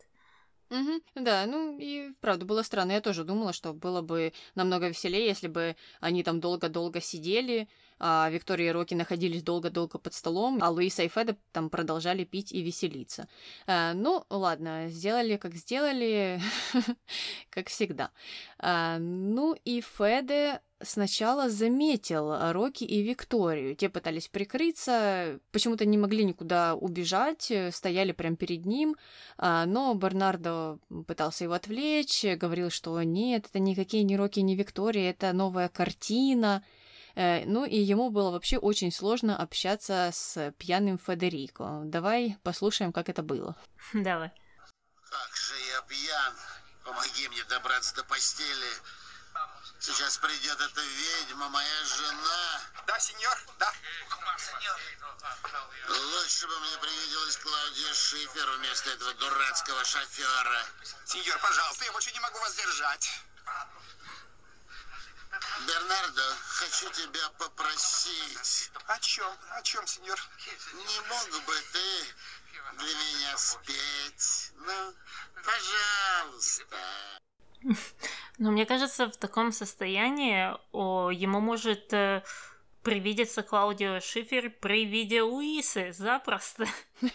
[0.72, 2.92] Угу, да, ну и правда было странно.
[2.92, 8.30] Я тоже думала, что было бы намного веселее, если бы они там долго-долго сидели, а
[8.30, 12.62] Виктория и Рокки находились долго-долго под столом, а Луиса и Феда там продолжали пить и
[12.62, 13.28] веселиться.
[13.66, 16.40] А, ну, ладно, сделали как сделали,
[17.50, 18.10] как всегда.
[18.58, 23.74] А, ну и Феде сначала заметил Рокки и Викторию.
[23.76, 28.96] Те пытались прикрыться, почему-то не могли никуда убежать, э, стояли прямо перед ним,
[29.38, 35.10] а, но Бернардо пытался его отвлечь, говорил, что нет, это никакие не Рокки, не Виктория,
[35.10, 36.64] это новая картина.
[37.14, 41.82] Э, ну и ему было вообще очень сложно общаться с пьяным Федерико.
[41.84, 43.56] Давай послушаем, как это было.
[43.92, 44.32] Давай.
[45.10, 46.34] Как же я пьян.
[46.84, 49.01] Помоги мне добраться до постели.
[49.82, 52.60] Сейчас придет эта ведьма, моя жена.
[52.86, 53.74] Да, сеньор, да.
[55.88, 60.66] Лучше бы мне привиделась Клаудия Шифер вместо этого дурацкого шофера.
[61.04, 63.10] Сеньор, пожалуйста, я больше не могу вас держать.
[65.66, 68.70] Бернардо, хочу тебя попросить.
[68.86, 69.36] О чем?
[69.50, 70.20] О чем, сеньор?
[70.74, 72.14] Не мог бы ты
[72.74, 74.52] для меня спеть?
[74.54, 74.94] Ну,
[75.44, 76.78] пожалуйста.
[78.38, 82.22] Но мне кажется, в таком состоянии о, ему может э,
[82.82, 86.66] привидеться Клаудио Шифер при виде Луисы запросто.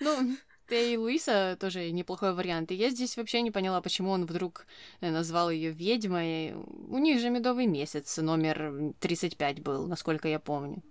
[0.00, 0.36] Ну,
[0.70, 2.70] и Луиса тоже неплохой вариант.
[2.70, 4.66] И я здесь вообще не поняла, почему он вдруг
[5.00, 6.54] э, назвал ее ведьмой.
[6.54, 10.82] У них же медовый месяц, номер 35 был, насколько я помню.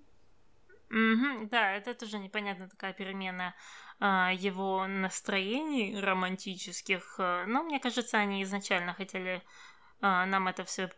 [0.90, 3.54] Угу, да, это тоже непонятная такая перемена
[4.00, 7.16] а, его настроений романтических.
[7.20, 9.44] А, но мне кажется, они изначально хотели
[10.02, 10.90] а, нам это все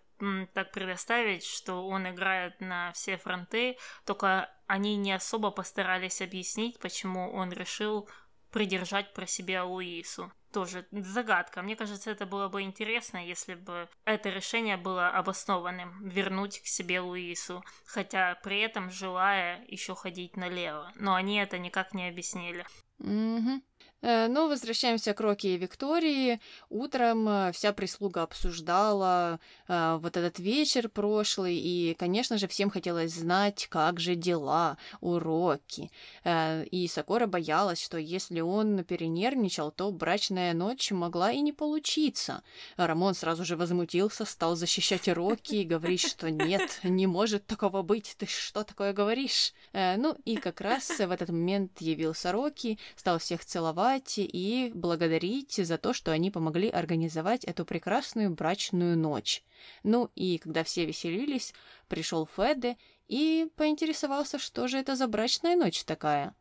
[0.53, 7.33] так предоставить, что он играет на все фронты, только они не особо постарались объяснить, почему
[7.33, 8.07] он решил
[8.51, 10.31] придержать про себя Луису.
[10.51, 11.61] Тоже загадка.
[11.61, 16.99] Мне кажется, это было бы интересно, если бы это решение было обоснованным, вернуть к себе
[16.99, 20.91] Луису, хотя при этом желая еще ходить налево.
[20.95, 22.65] Но они это никак не объяснили.
[22.99, 23.61] Угу.
[24.01, 26.39] Э, Но ну, возвращаемся к Роке и Виктории.
[26.69, 33.13] Утром э, вся прислуга обсуждала э, вот этот вечер прошлый, и, конечно же, всем хотелось
[33.13, 35.91] знать, как же дела у Рокки.
[36.25, 42.43] И Сокора боялась, что если он перенервничал, то брачная ночь могла и не получиться.
[42.77, 48.15] Рамон сразу же возмутился, стал защищать Рокки и говорить, что нет, не может такого быть,
[48.17, 49.53] ты что такое говоришь?
[49.73, 55.77] Ну и как раз в этот момент явился Рокки, стал всех целовать, и благодарить за
[55.77, 59.43] то, что они помогли организовать эту прекрасную брачную ночь.
[59.83, 61.53] Ну и когда все веселились,
[61.87, 62.77] пришел Феде
[63.07, 66.33] и поинтересовался, что же это за брачная ночь такая.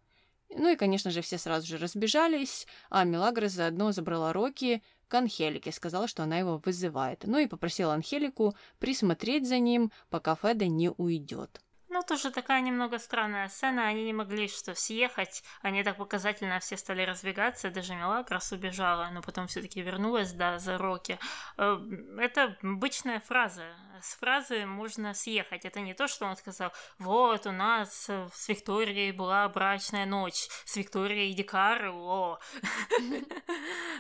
[0.51, 5.73] Ну и, конечно же, все сразу же разбежались, а Мелагра заодно забрала Рокки к Анхелике,
[5.73, 7.25] сказала, что она его вызывает.
[7.25, 11.61] Ну и попросила Анхелику присмотреть за ним, пока Феде не уйдет.
[11.93, 13.89] Ну, тоже такая немного странная сцена.
[13.89, 15.43] Они не могли что съехать.
[15.61, 17.69] Они так показательно все стали разбегаться.
[17.69, 21.19] Даже Мелагрос убежала, но потом все-таки вернулась, да, за Роки.
[21.59, 21.81] Э,
[22.19, 23.65] это обычная фраза.
[24.03, 25.65] С фразы можно съехать.
[25.65, 30.49] Это не то, что он сказал, вот, у нас с Викторией была брачная ночь.
[30.65, 32.39] С Викторией и Дикары, о.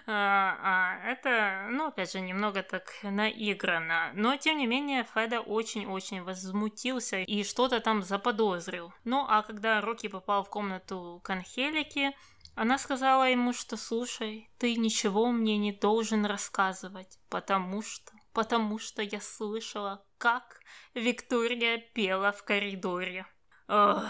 [0.06, 4.10] А, а это, ну, опять же, немного так наиграно.
[4.14, 8.92] Но, тем не менее, Феда очень-очень возмутился и что-то там заподозрил.
[9.04, 12.14] Ну, а когда Рокки попал в комнату к Анхелике,
[12.54, 19.02] она сказала ему, что «Слушай, ты ничего мне не должен рассказывать, потому что, потому что
[19.02, 20.60] я слышала, как
[20.94, 23.26] Виктория пела в коридоре».
[23.68, 24.04] Ох,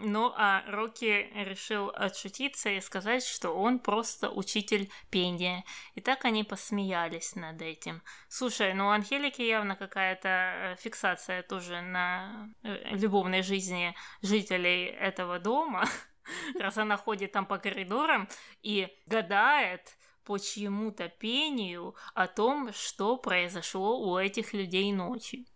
[0.00, 5.64] ну, а Рокки решил отшутиться и сказать, что он просто учитель пения.
[5.94, 8.02] И так они посмеялись над этим.
[8.28, 15.38] Слушай, ну у Анхелики явно какая-то э, фиксация тоже на э, любовной жизни жителей этого
[15.40, 15.84] дома.
[16.58, 18.28] Раз она ходит там по коридорам
[18.62, 19.97] и гадает
[20.28, 25.46] по чьему-то пению о том, что произошло у этих людей ночью.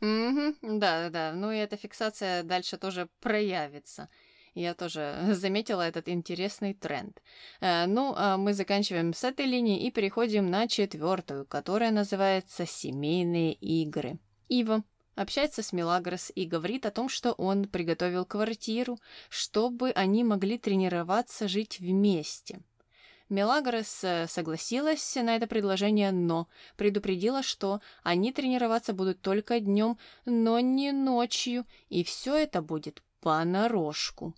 [0.00, 1.32] Угу, да-да-да.
[1.34, 4.08] Ну и эта фиксация дальше тоже проявится.
[4.54, 7.22] Я тоже заметила этот интересный тренд.
[7.60, 13.52] Э, ну, а мы заканчиваем с этой линии и переходим на четвертую, которая называется «Семейные
[13.52, 14.18] игры».
[14.48, 14.82] Ива
[15.14, 18.98] общается с Мелагрос и говорит о том, что он приготовил квартиру,
[19.28, 22.60] чтобы они могли тренироваться жить вместе–
[23.28, 30.60] Мелагрос э, согласилась на это предложение, но предупредила, что они тренироваться будут только днем, но
[30.60, 34.34] не ночью, и все это будет понарошку.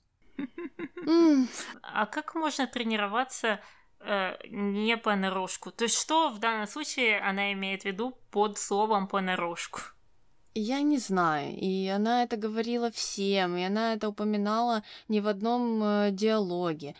[1.82, 3.60] А как можно тренироваться
[4.00, 5.70] э, не понарошку?
[5.70, 9.80] То есть что в данном случае она имеет в виду под словом понарошку?
[10.54, 15.82] Я не знаю, и она это говорила всем, и она это упоминала не в одном
[15.82, 16.94] э, диалоге.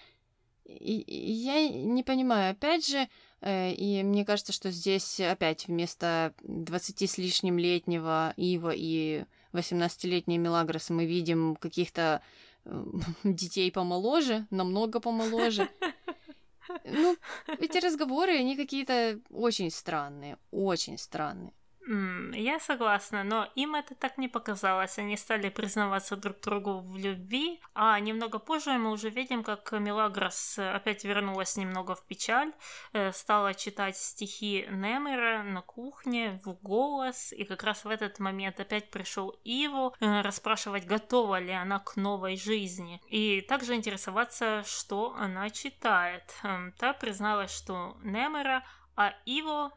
[0.68, 3.08] И, я не понимаю, опять же,
[3.40, 10.36] э, и мне кажется, что здесь опять вместо 20 с лишним летнего Ива и 18-летней
[10.36, 12.20] Мелагрос мы видим каких-то
[12.66, 12.84] э,
[13.24, 15.68] детей помоложе, намного помоложе.
[16.84, 17.16] Ну,
[17.58, 21.54] эти разговоры, они какие-то очень странные, очень странные.
[22.34, 24.98] Я согласна, но им это так не показалось.
[24.98, 30.58] Они стали признаваться друг другу в любви, а немного позже мы уже видим, как Мелагрос
[30.58, 32.52] опять вернулась немного в печаль,
[32.92, 38.60] э, стала читать стихи Немера на кухне в голос, и как раз в этот момент
[38.60, 45.14] опять пришел Иво э, расспрашивать, готова ли она к новой жизни, и также интересоваться, что
[45.18, 46.34] она читает.
[46.42, 48.62] Эм, та призналась, что Немера,
[48.94, 49.72] а Иво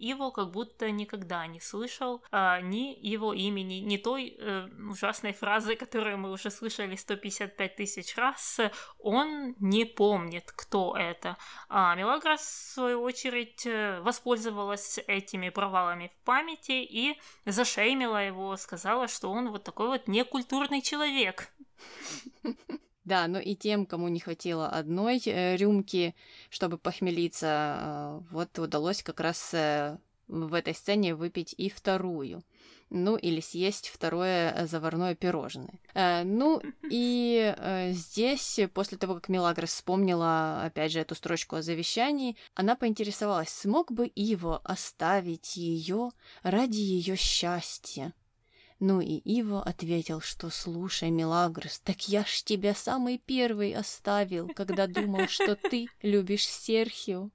[0.00, 5.76] его как будто никогда не слышал а, ни его имени, ни той э, ужасной фразы,
[5.76, 8.60] которую мы уже слышали 155 тысяч раз.
[8.98, 11.36] Он не помнит, кто это.
[11.68, 19.06] А Мелагрос, в свою очередь, э, воспользовалась этими провалами в памяти и зашеймила его, сказала,
[19.08, 21.52] что он вот такой вот некультурный человек.
[23.10, 26.14] Да, но и тем, кому не хватило одной э, рюмки,
[26.48, 29.98] чтобы похмелиться, э, вот удалось как раз э,
[30.28, 32.44] в этой сцене выпить и вторую.
[32.88, 35.78] Ну, или съесть второе заварное пирожное.
[35.94, 37.54] Ну, и
[37.90, 43.92] здесь, после того, как Мелагрос вспомнила, опять же, эту строчку о завещании, она поинтересовалась, смог
[43.92, 46.10] бы Иво оставить ее
[46.42, 48.12] ради ее счастья.
[48.80, 54.86] Ну и Иво ответил, что «Слушай, Мелагрос, так я ж тебя самый первый оставил, когда
[54.86, 57.28] думал, что ты любишь Серхио».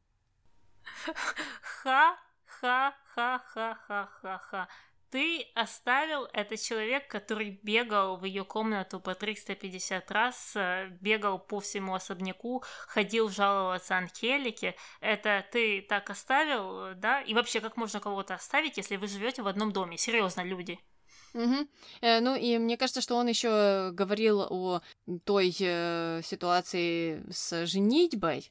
[1.84, 4.68] Ха-ха-ха-ха-ха-ха.
[5.12, 11.60] Ты оставил этот человек, который бегал в ее комнату по 350 раз, э, бегал по
[11.60, 14.76] всему особняку, ходил жаловаться Анхелике.
[15.00, 17.22] Это ты так оставил, да?
[17.22, 19.96] И вообще, как можно кого-то оставить, если вы живете в одном доме?
[19.98, 20.80] Серьезно, люди.
[21.36, 21.67] Угу.
[22.01, 24.81] Ну и мне кажется, что он еще говорил о
[25.25, 28.49] той э, ситуации с женитьбой,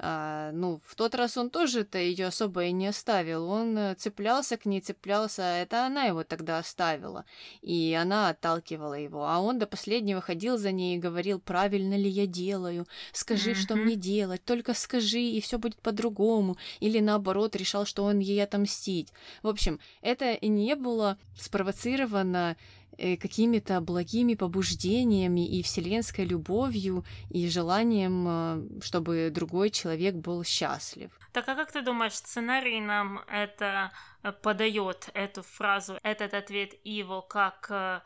[0.00, 3.50] а, ну, в тот раз он тоже-то ее особо и не оставил.
[3.50, 7.24] Он э, цеплялся к ней, цеплялся, а это она его тогда оставила.
[7.62, 9.26] И она отталкивала его.
[9.26, 13.54] А он до последнего ходил за ней и говорил, правильно ли я делаю, скажи, mm-hmm.
[13.54, 16.56] что мне делать, только скажи, и все будет по-другому.
[16.78, 19.08] Или наоборот, решал, что он ей отомстить.
[19.42, 22.56] В общем, это не было спровоцировано
[22.98, 31.10] какими-то благими побуждениями и вселенской любовью и желанием, э, чтобы другой человек был счастлив.
[31.32, 33.92] Так а как ты думаешь, сценарий нам это
[34.22, 38.02] э, подает эту фразу, этот ответ Иво как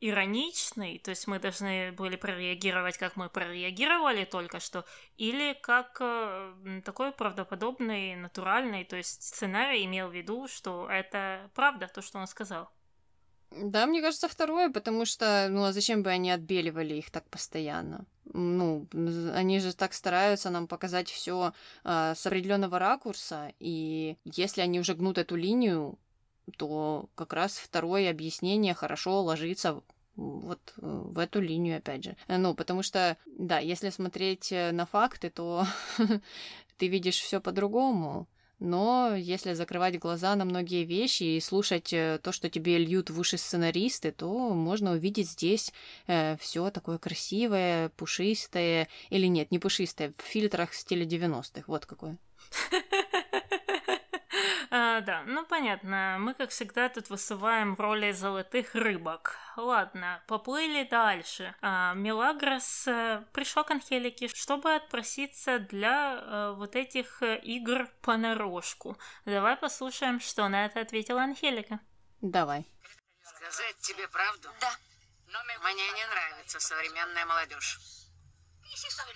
[0.00, 4.84] ироничный, то есть мы должны были прореагировать, как мы прореагировали только что,
[5.16, 11.88] или как э, такой правдоподобный, натуральный, то есть сценарий имел в виду, что это правда,
[11.88, 12.70] то, что он сказал.
[13.50, 18.04] Да, мне кажется, второе, потому что, ну, а зачем бы они отбеливали их так постоянно?
[18.34, 18.86] Ну,
[19.34, 21.52] они же так стараются нам показать все
[21.84, 25.98] э, с определенного ракурса, и если они уже гнут эту линию,
[26.56, 29.82] то как раз второе объяснение хорошо ложится
[30.16, 32.16] вот э, в эту линию, опять же.
[32.28, 35.64] Ну, потому что, да, если смотреть э, на факты, то
[36.76, 38.28] ты видишь все по-другому.
[38.60, 43.18] Но если закрывать глаза на многие вещи и слушать э, то, что тебе льют в
[43.20, 45.72] уши сценаристы, то можно увидеть здесь
[46.08, 51.64] э, все такое красивое, пушистое, или нет, не пушистое, в фильтрах стиля 90-х.
[51.66, 52.18] Вот какое.
[54.80, 56.18] А, да, ну понятно.
[56.20, 59.36] Мы, как всегда, тут высываем в роли золотых рыбок.
[59.56, 61.52] Ладно, поплыли дальше.
[61.60, 68.96] А, Мелагрос а, пришел к Анхелике, чтобы отпроситься для а, вот этих а, игр понарошку.
[69.24, 71.80] Давай послушаем, что на это ответила Анхелика.
[72.20, 72.64] Давай.
[73.22, 74.48] Сказать тебе правду?
[74.60, 74.70] Да.
[75.64, 77.97] Мне не нравится современная молодежь.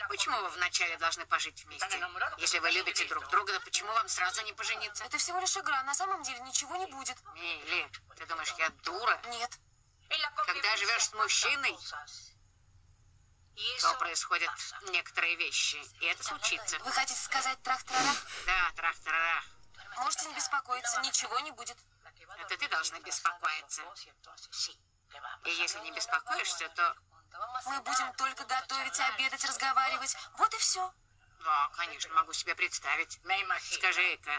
[0.09, 2.05] Почему вы вначале должны пожить вместе?
[2.39, 5.05] Если вы любите друг друга, то почему вам сразу не пожениться?
[5.05, 7.17] Это всего лишь игра, на самом деле ничего не будет.
[7.35, 9.21] Милли, ты думаешь, я дура?
[9.27, 9.59] Нет.
[10.47, 11.77] Когда живешь с мужчиной,
[13.81, 14.51] то происходят
[14.91, 16.79] некоторые вещи, и это случится.
[16.81, 18.27] Вы хотите сказать трах-тарарах?
[18.47, 19.45] Да, трах-тарарах.
[19.99, 21.77] Можете не беспокоиться, ничего не будет.
[22.39, 23.83] Это ты должна беспокоиться.
[25.45, 26.97] И если не беспокоишься, то
[27.67, 30.17] мы будем только готовить, обедать, разговаривать.
[30.39, 30.93] Вот и все.
[31.45, 33.21] Да, конечно, могу себе представить.
[33.73, 34.31] Скажи-ка,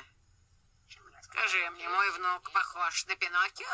[1.21, 3.67] скажи мне, мой внук похож на Пиноккио?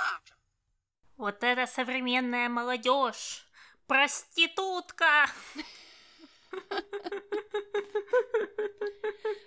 [1.18, 3.46] Вот это современная молодежь!
[3.88, 5.30] Проститутка!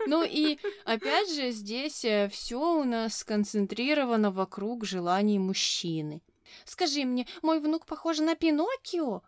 [0.06, 6.22] Ну и опять же здесь все у нас сконцентрировано вокруг желаний мужчины.
[6.64, 9.22] Скажи мне, мой внук похож на Пиноккио?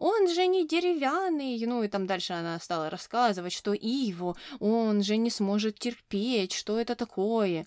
[0.00, 1.62] Он же не деревянный.
[1.66, 6.80] Ну и там дальше она стала рассказывать, что Иво, он же не сможет терпеть, что
[6.80, 7.66] это такое.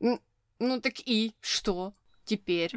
[0.00, 1.92] Ну так и что
[2.24, 2.70] теперь?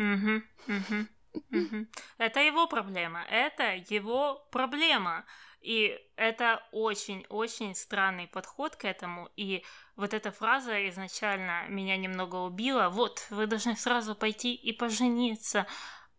[2.17, 3.23] Это его проблема.
[3.31, 5.23] Это его проблема.
[5.61, 9.29] И это очень-очень странный подход к этому.
[9.37, 9.63] И
[9.95, 12.89] вот эта фраза изначально меня немного убила.
[12.89, 15.65] Вот, вы должны сразу пойти и пожениться.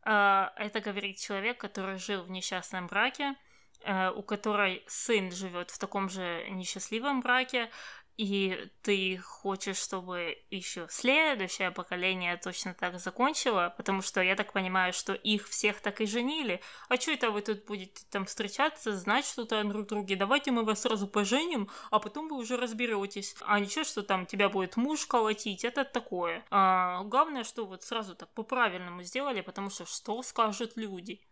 [0.05, 3.37] А, это говорит человек, который жил в несчастном браке,
[3.85, 7.71] э, у которой сын живет в таком же несчастливом браке,
[8.17, 14.93] и ты хочешь, чтобы еще следующее поколение точно так закончило, потому что я так понимаю,
[14.93, 16.61] что их всех так и женили.
[16.89, 20.17] А что это вы тут будете там встречаться, знать что-то друг друге?
[20.17, 23.35] Давайте мы вас сразу поженим, а потом вы уже разберетесь.
[23.41, 26.45] А ничего, что там тебя будет муж колотить, это такое.
[26.51, 31.23] А, главное, что вот сразу так по-правильному сделали, потому что что скажут люди?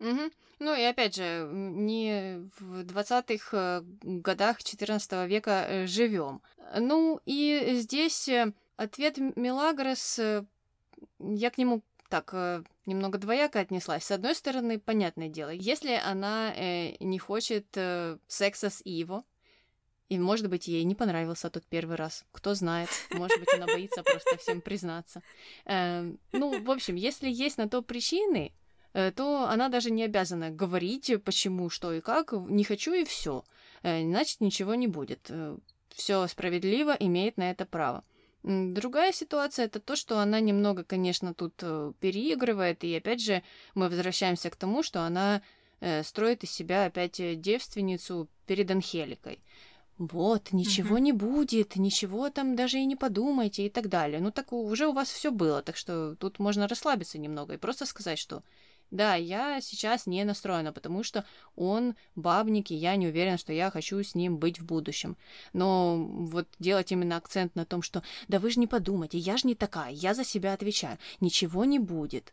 [0.00, 0.30] Угу.
[0.60, 6.40] Ну и опять же, не в 20-х э, годах 14 века э, живем.
[6.76, 10.18] Ну и здесь э, ответ Мелагрос,
[11.18, 12.32] я к нему так
[12.86, 14.04] немного двояко отнеслась.
[14.04, 16.54] С одной стороны, понятное дело, если она
[17.00, 17.66] не хочет
[18.26, 19.24] секса с Иво,
[20.08, 22.24] и, может быть, ей не понравился тот первый раз.
[22.32, 22.88] Кто знает.
[23.10, 25.22] Может быть, она боится просто всем признаться.
[25.66, 28.52] Э, ну, в общем, если есть на то причины,
[28.92, 33.44] то она даже не обязана говорить, почему, что и как, не хочу и все.
[33.82, 35.26] Э, Значит, ничего не будет.
[35.28, 35.56] Э,
[35.94, 38.04] все справедливо, имеет на это право.
[38.44, 41.56] Другая ситуация это то, что она немного, конечно, тут
[41.98, 43.42] переигрывает, и опять же
[43.74, 45.42] мы возвращаемся к тому, что она
[46.04, 49.40] строит из себя опять девственницу перед Анхеликой.
[49.98, 51.02] Вот, ничего угу.
[51.02, 54.20] не будет, ничего там даже и не подумайте и так далее.
[54.20, 57.84] Ну так уже у вас все было, так что тут можно расслабиться немного и просто
[57.84, 58.44] сказать, что
[58.90, 61.24] да, я сейчас не настроена, потому что
[61.56, 65.16] он бабник, и я не уверена, что я хочу с ним быть в будущем.
[65.52, 69.46] Но вот делать именно акцент на том, что да вы же не подумайте, я же
[69.46, 72.32] не такая, я за себя отвечаю, ничего не будет.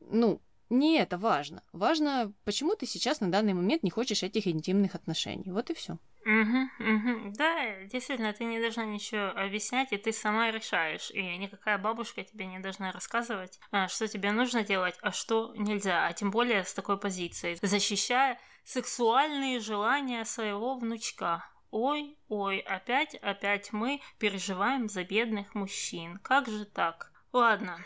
[0.00, 1.62] Ну, не это важно.
[1.72, 5.50] Важно, почему ты сейчас на данный момент не хочешь этих интимных отношений.
[5.52, 5.98] Вот и все.
[6.24, 7.32] Угу, угу.
[7.36, 11.10] Да, действительно, ты не должна ничего объяснять, и ты сама решаешь.
[11.10, 16.06] И никакая бабушка тебе не должна рассказывать, а, что тебе нужно делать, а что нельзя.
[16.06, 21.44] А тем более с такой позицией, защищая сексуальные желания своего внучка.
[21.70, 26.18] Ой, ой, опять, опять мы переживаем за бедных мужчин.
[26.18, 27.10] Как же так?
[27.32, 27.78] Ладно,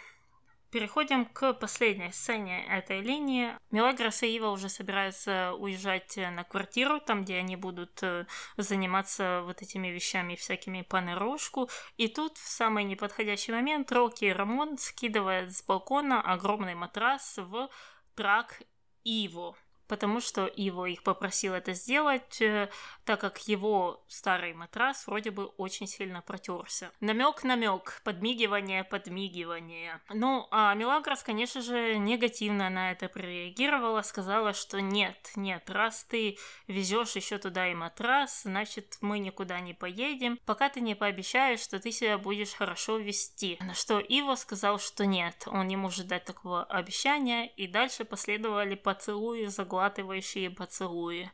[0.71, 3.57] Переходим к последней сцене этой линии.
[3.71, 9.63] Мелагрос и Ива уже собираются уезжать на квартиру, там, где они будут э, заниматься вот
[9.63, 11.71] этими вещами всякими понырушку.
[11.97, 17.69] И тут в самый неподходящий момент Рокки и Рамон скидывают с балкона огромный матрас в
[18.15, 18.63] трак
[19.05, 19.57] Иву
[19.89, 22.69] потому что Иво их попросил это сделать, э,
[23.05, 26.91] так как его старый матрас вроде бы очень сильно протерся.
[27.01, 30.01] Намек, намек, подмигивание, подмигивание.
[30.11, 36.39] Ну, а Мелагрос, конечно же, негативно на это прореагировала, сказала, что нет, нет, раз ты
[36.67, 41.79] везешь еще туда и матрас, значит, мы никуда не поедем, пока ты не пообещаешь, что
[41.79, 43.59] ты себя будешь хорошо вести.
[43.61, 48.75] На что Иво сказал, что нет, он не может дать такого обещания, и дальше последовали
[48.75, 51.31] поцелуи за заглатывающие поцелуи.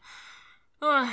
[0.81, 1.07] Ох.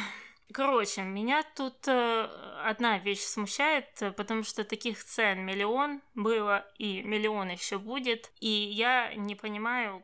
[0.52, 2.24] Короче, меня тут э,
[2.66, 3.86] одна вещь смущает,
[4.18, 10.04] потому что таких цен миллион было и миллион еще будет, и я не понимаю,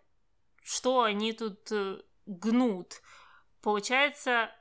[0.62, 3.02] что они тут э, гнут.
[3.64, 4.52] Получается,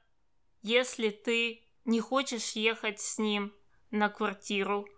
[0.63, 3.53] если ты не хочешь ехать с ним
[3.91, 4.89] на квартиру,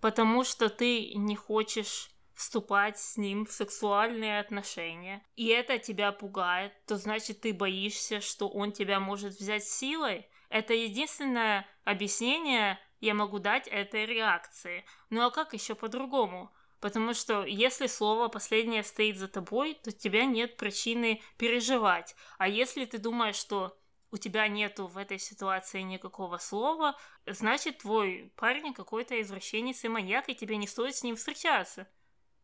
[0.00, 2.10] потому что ты не хочешь
[2.44, 8.48] вступать с ним в сексуальные отношения, и это тебя пугает, то значит ты боишься, что
[8.48, 10.28] он тебя может взять силой.
[10.50, 14.84] Это единственное объяснение я могу дать этой реакции.
[15.08, 16.52] Ну а как еще по-другому?
[16.80, 22.14] Потому что если слово последнее стоит за тобой, то у тебя нет причины переживать.
[22.36, 23.74] А если ты думаешь, что
[24.10, 26.94] у тебя нету в этой ситуации никакого слова,
[27.26, 31.88] значит твой парень какой-то извращенец и маньяк, и тебе не стоит с ним встречаться.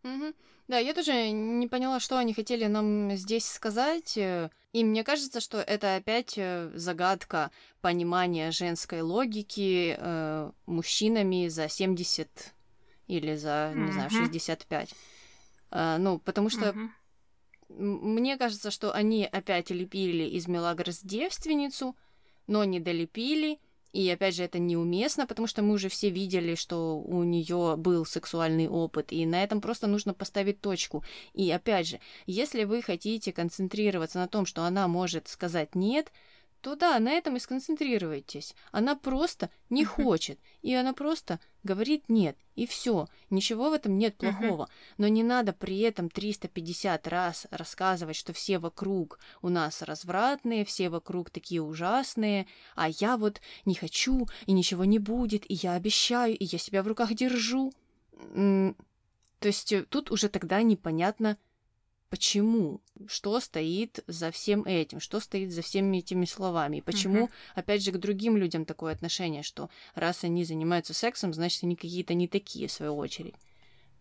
[0.03, 0.35] Угу.
[0.69, 4.17] Да, я тоже не поняла, что они хотели нам здесь сказать.
[4.17, 11.69] Э, и мне кажется, что это опять э, загадка понимания женской логики э, мужчинами за
[11.69, 12.55] 70
[13.09, 14.95] или за, не знаю, 65.
[15.73, 16.75] Э, ну, потому что,
[17.69, 21.97] мне кажется, что они опять лепили из Мелагрос девственницу,
[22.47, 23.59] но не долепили,
[23.93, 28.07] и опять же, это неуместно, потому что мы уже все видели, что у нее был
[28.07, 31.05] сексуальный опыт, и на этом просто нужно поставить точку.
[31.35, 36.13] И опять же, если вы хотите концентрироваться на том, что она может сказать нет,
[36.61, 38.55] то да, на этом и сконцентрируйтесь.
[38.73, 40.05] Она просто не uh-huh.
[40.05, 43.09] хочет, и она просто говорит нет, и все.
[43.31, 44.65] Ничего в этом нет плохого.
[44.65, 44.95] Uh-huh.
[44.99, 50.91] Но не надо при этом 350 раз рассказывать, что все вокруг у нас развратные, все
[50.91, 56.37] вокруг такие ужасные, а я вот не хочу, и ничего не будет, и я обещаю,
[56.37, 57.73] и я себя в руках держу.
[59.41, 61.39] То есть э, тут уже тогда непонятно,
[62.11, 67.31] почему, что стоит за всем этим, что стоит за всеми этими словами, и почему, uh-huh.
[67.55, 72.13] опять же, к другим людям такое отношение, что раз они занимаются сексом, значит, они какие-то
[72.15, 73.35] не такие, в свою очередь.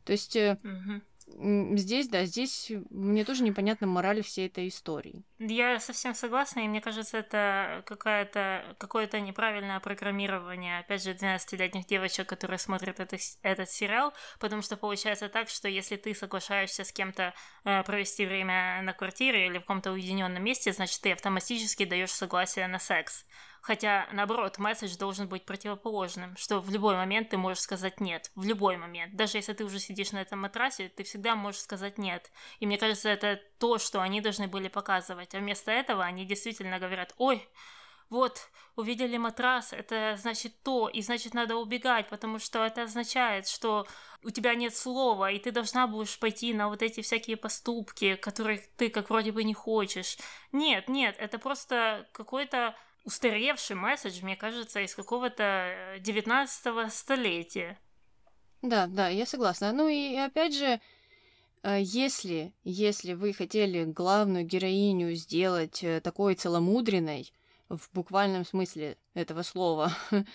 [0.03, 1.01] То есть uh-huh.
[1.37, 5.23] Здесь, да, здесь мне тоже непонятна мораль всей этой истории.
[5.37, 12.27] Я совсем согласна, и мне кажется, это какое-то какое-то неправильное программирование, опять же, 12-летних девочек,
[12.27, 17.33] которые смотрят это, этот сериал, потому что получается так, что если ты соглашаешься с кем-то
[17.63, 22.67] э, провести время на квартире или в каком-то уединенном месте, значит, ты автоматически даешь согласие
[22.67, 23.25] на секс.
[23.61, 28.45] Хотя, наоборот, месседж должен быть противоположным, что в любой момент ты можешь сказать «нет», в
[28.45, 29.15] любой момент.
[29.15, 32.31] Даже если ты уже сидишь на этом матрасе, ты всегда можешь сказать «нет».
[32.59, 35.35] И мне кажется, это то, что они должны были показывать.
[35.35, 37.47] А вместо этого они действительно говорят «Ой,
[38.09, 43.85] вот, увидели матрас, это значит то, и значит надо убегать, потому что это означает, что
[44.23, 48.61] у тебя нет слова, и ты должна будешь пойти на вот эти всякие поступки, которых
[48.77, 50.17] ты как вроде бы не хочешь.
[50.51, 57.79] Нет, нет, это просто какой-то устаревший месседж, мне кажется, из какого-то 19 э, столетия.
[58.61, 59.71] Да, да, я согласна.
[59.71, 60.79] Ну и опять же,
[61.63, 67.31] э, если, если вы хотели главную героиню сделать э, такой целомудренной,
[67.69, 69.93] в буквальном смысле этого слова,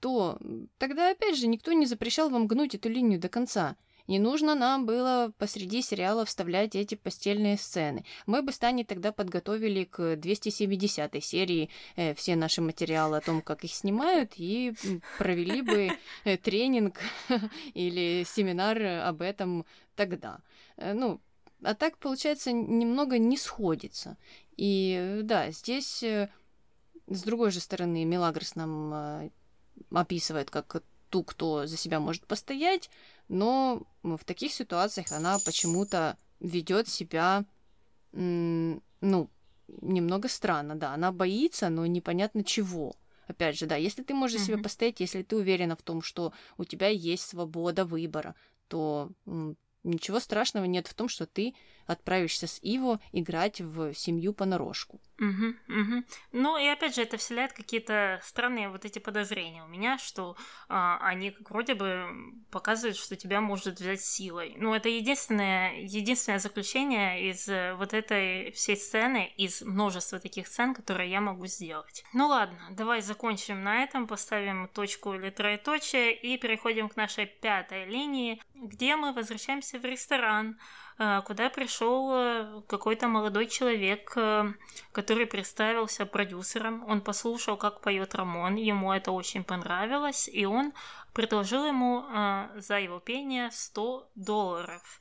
[0.00, 0.38] то
[0.78, 3.76] тогда, опять же, никто не запрещал вам гнуть эту линию до конца.
[4.10, 8.04] Не нужно нам было посреди сериала вставлять эти постельные сцены.
[8.26, 13.40] Мы бы с Таней тогда подготовили к 270 серии э, все наши материалы о том,
[13.40, 14.74] как их снимают, и
[15.16, 15.90] провели бы
[16.24, 16.98] э, тренинг
[17.74, 20.40] или семинар об этом тогда.
[20.76, 21.20] Э, ну,
[21.62, 24.16] а так, получается, немного не сходится.
[24.56, 26.30] И э, да, здесь э,
[27.06, 29.30] с другой же стороны Мелагрос нам
[29.92, 32.88] описывает как ту, кто за себя может постоять,
[33.28, 37.44] но в таких ситуациях она почему-то ведет себя,
[38.12, 38.80] ну,
[39.82, 40.94] немного странно, да.
[40.94, 42.94] Она боится, но непонятно чего.
[43.26, 44.44] Опять же, да, если ты можешь mm-hmm.
[44.46, 48.34] себе постоять, если ты уверена в том, что у тебя есть свобода выбора,
[48.66, 49.10] то
[49.84, 51.54] ничего страшного нет в том, что ты
[51.90, 55.00] отправишься с Иво играть в семью понарошку.
[55.20, 56.04] Угу, угу.
[56.32, 60.34] Ну и опять же, это вселяет какие-то странные вот эти подозрения у меня, что
[60.68, 62.06] а, они как вроде бы
[62.50, 64.54] показывают, что тебя может взять силой.
[64.56, 70.74] Ну это единственное, единственное заключение из э, вот этой всей сцены, из множества таких сцен,
[70.74, 72.02] которые я могу сделать.
[72.14, 77.84] Ну ладно, давай закончим на этом, поставим точку или троеточие и переходим к нашей пятой
[77.84, 80.56] линии, где мы возвращаемся в ресторан.
[81.02, 84.52] Э, куда пришел э, какой-то молодой человек, э,
[84.92, 86.84] который представился продюсером.
[86.88, 90.72] Он послушал, как поет Рамон, ему это очень понравилось, и он
[91.12, 92.04] предложил ему
[92.56, 95.00] за его пение 100 долларов.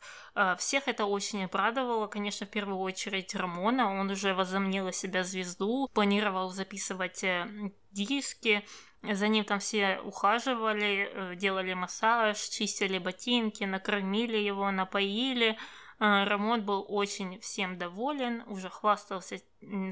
[0.57, 3.99] Всех это очень обрадовало, конечно, в первую очередь Рамона.
[3.99, 7.23] Он уже возомнил себя звезду, планировал записывать
[7.91, 8.65] диски,
[9.01, 15.57] за ним там все ухаживали, делали массаж, чистили ботинки, накормили его, напоили.
[15.99, 19.41] А, Рамон был очень всем доволен, уже хвастался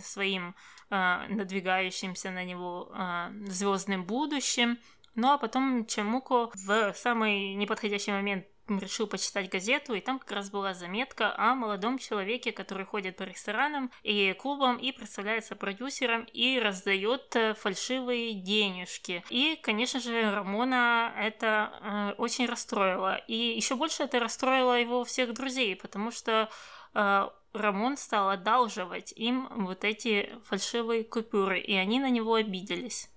[0.02, 0.56] своим
[0.90, 4.80] а, надвигающимся на него а, звездным будущим.
[5.16, 10.50] Ну а потом Чамуко в самый неподходящий момент решил почитать газету, и там как раз
[10.50, 16.60] была заметка о молодом человеке, который ходит по ресторанам и клубам и представляется продюсером и
[16.60, 19.24] раздает э, фальшивые денежки.
[19.30, 23.16] И, конечно же, Рамона это э, очень расстроило.
[23.28, 26.50] И еще больше это расстроило его всех друзей, потому что
[26.94, 33.10] э, Рамон стал одалживать им вот эти фальшивые купюры, и они на него обиделись.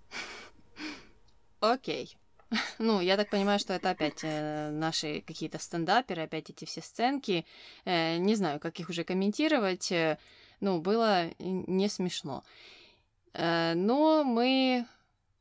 [1.61, 2.17] Окей.
[2.79, 7.45] Ну, я так понимаю, что это опять э, наши какие-то стендаперы, опять эти все сценки.
[7.85, 9.93] Э, не знаю, как их уже комментировать.
[9.93, 10.19] Э,
[10.61, 12.43] ну, было не смешно.
[13.35, 14.87] Э, но мы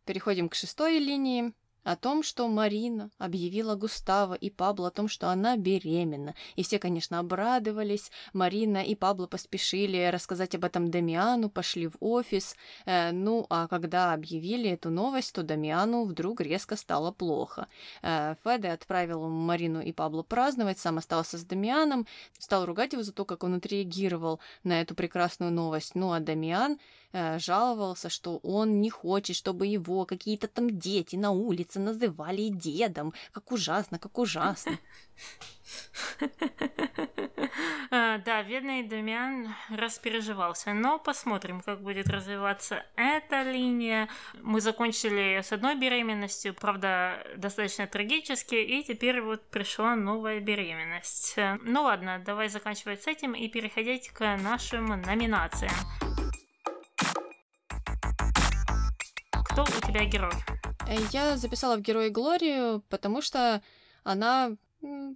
[0.06, 1.54] переходим к шестой линии.
[1.84, 6.36] О том, что Марина объявила Густаво и Пабло о том, что она беременна.
[6.56, 8.12] И все, конечно, обрадовались.
[8.34, 12.56] Марина и Пабло поспешили рассказать об этом Дамиану, пошли в офис.
[12.86, 17.68] Э, ну, а когда объявили эту новость, то Дамиану вдруг резко стало плохо.
[18.02, 22.08] Э, Феде отправил Марину и Пабло праздновать, сам остался с Дамианом,
[22.38, 25.96] стал ругать его за то, как он отреагировал на эту прекрасную новость.
[25.96, 26.80] Ну, а Дамиан
[27.14, 33.14] жаловался, что он не хочет, чтобы его какие-то там дети на улице называли дедом.
[33.32, 34.78] Как ужасно, как ужасно.
[37.92, 44.08] А, да, бедный Дамиан распереживался, но посмотрим, как будет развиваться эта линия.
[44.42, 51.36] Мы закончили с одной беременностью, правда, достаточно трагически, и теперь вот пришла новая беременность.
[51.64, 55.74] Ну ладно, давай заканчивать с этим и переходить к нашим номинациям.
[59.60, 60.32] Кто у тебя герой?
[60.88, 63.62] Э, я записала в герои Глорию, потому что
[64.06, 64.56] она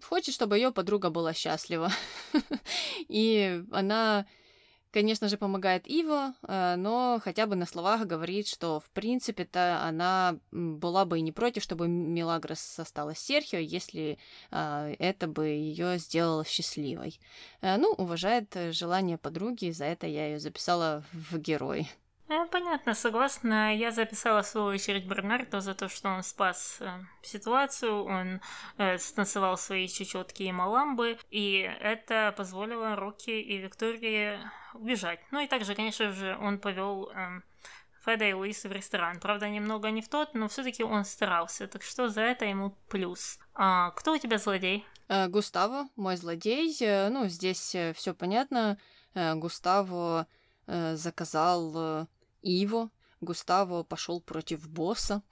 [0.06, 1.90] хочет, чтобы ее подруга была счастлива.
[3.08, 4.26] И она,
[4.92, 10.38] конечно же, помогает Иво, э, но хотя бы на словах говорит, что в принципе-то она
[10.52, 14.18] была бы и не против, чтобы Мелагрос осталась Серхио, если
[14.52, 17.18] э, это бы ее сделало счастливой.
[17.62, 21.88] Ну, уважает желание подруги, за это я ее записала в герой.
[22.30, 23.76] Э, понятно, согласна.
[23.76, 26.90] Я записала в свою очередь Бернардо за то, что он спас э,
[27.22, 28.42] ситуацию, он
[28.78, 34.40] э, станцевал свои чечетки и маламбы, и это позволило Рокки и Виктории
[34.74, 35.20] убежать.
[35.32, 37.42] Ну и также, конечно же, он повел э,
[38.06, 39.20] Феда и Луиса в ресторан.
[39.20, 43.38] Правда, немного не в тот, но все-таки он старался, так что за это ему плюс.
[43.54, 44.86] А, кто у тебя злодей?
[45.10, 46.74] Э, Густаво, мой злодей.
[46.80, 48.78] Э, ну, здесь все понятно.
[49.14, 50.26] Густаво
[50.68, 52.08] заказал
[52.42, 52.90] Иво,
[53.24, 55.24] Густаво пошел против босса.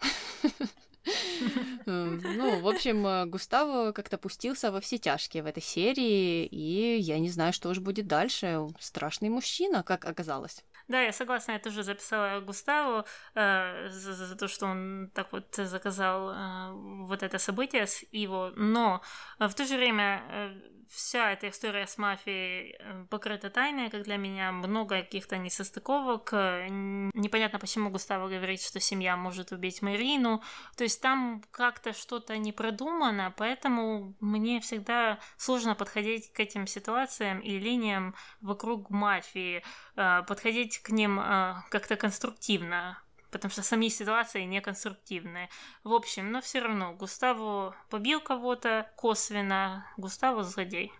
[1.86, 7.17] Ну, в общем, э, Густаво как-то пустился во все тяжкие в этой серии, и я
[7.19, 8.67] не знаю, что же будет дальше.
[8.79, 10.63] Страшный мужчина, как оказалось.
[10.88, 15.55] Да, я согласна, я тоже записала Густаву э, за, за то, что он так вот
[15.55, 16.71] заказал э,
[17.07, 19.01] вот это событие с Иво, но
[19.39, 24.03] э, в то же время э, вся эта история с мафией э, покрыта тайной, как
[24.03, 26.31] для меня, много каких-то несостыковок.
[26.33, 30.43] Непонятно, почему Густаво говорит, что семья может убить Марину.
[30.75, 37.39] То есть там как-то что-то не продумано, поэтому мне всегда сложно подходить к этим ситуациям
[37.39, 39.63] и линиям вокруг мафии,
[39.95, 43.01] э, подходить к ним э, как-то конструктивно
[43.32, 45.49] потому что сами ситуации неконструктивные.
[45.84, 50.93] В общем, но все равно Густаво побил кого-то косвенно, Густаво злодей.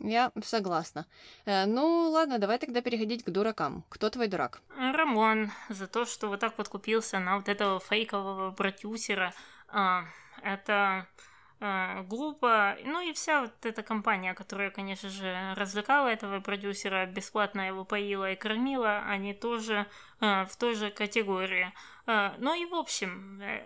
[0.00, 1.06] Я согласна.
[1.44, 3.84] Э, ну, ладно, давай тогда переходить к дуракам.
[3.88, 4.62] Кто твой дурак?
[4.76, 9.34] Рамон, за то, что вот так подкупился на вот этого фейкового продюсера.
[9.66, 10.04] А,
[10.42, 11.22] это э,
[11.60, 12.76] глупо.
[12.84, 18.30] Ну и вся вот эта компания, которая, конечно же, развлекала этого продюсера, бесплатно его поила
[18.30, 19.86] и кормила, они тоже
[20.20, 21.72] э, в той же категории.
[22.06, 23.62] Э, ну и в общем, э,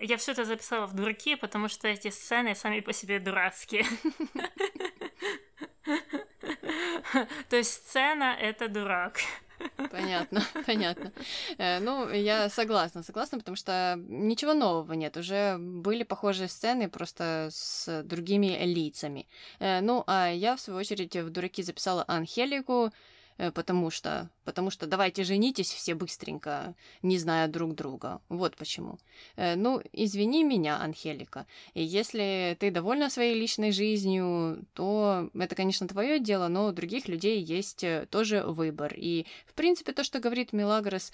[0.00, 3.84] я все это записала в дураки, потому что эти сцены сами по себе дурацкие.
[7.48, 9.18] То есть сцена— это дурак.
[9.90, 11.12] Понятно, понятно.
[11.58, 15.16] Э, ну, я согласна, согласна, потому что ничего нового нет.
[15.16, 19.26] Уже были похожие сцены, просто с другими лицами.
[19.60, 22.92] Э, ну, а я, в свою очередь, в дураки записала Анхелику,
[23.36, 28.20] потому что, потому что давайте женитесь все быстренько, не зная друг друга.
[28.28, 28.98] Вот почему.
[29.36, 31.46] Э, ну, извини меня, Анхелика.
[31.74, 37.08] И если ты довольна своей личной жизнью, то это, конечно, твое дело, но у других
[37.08, 38.94] людей есть э, тоже выбор.
[38.96, 41.12] И, в принципе, то, что говорит Милагрос,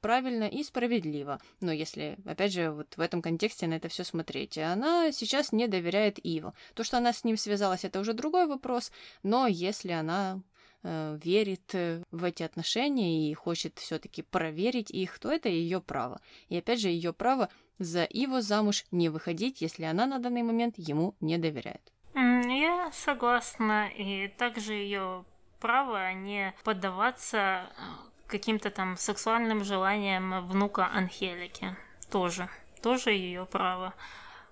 [0.00, 1.40] правильно и справедливо.
[1.60, 5.68] Но если, опять же, вот в этом контексте на это все смотреть, она сейчас не
[5.68, 6.54] доверяет Иву.
[6.74, 8.92] То, что она с ним связалась, это уже другой вопрос,
[9.22, 10.51] но если она Э,
[10.82, 16.20] верит э, в эти отношения и хочет все-таки проверить их, то это ее право.
[16.48, 20.74] И опять же, ее право за его замуж не выходить, если она на данный момент
[20.78, 21.92] ему не доверяет.
[22.14, 25.24] Я согласна, и также ее
[25.60, 27.82] право не поддаваться э,
[28.26, 31.76] каким-то там сексуальным желаниям внука Анхелики.
[32.10, 32.48] Тоже.
[32.82, 33.94] Тоже ее право.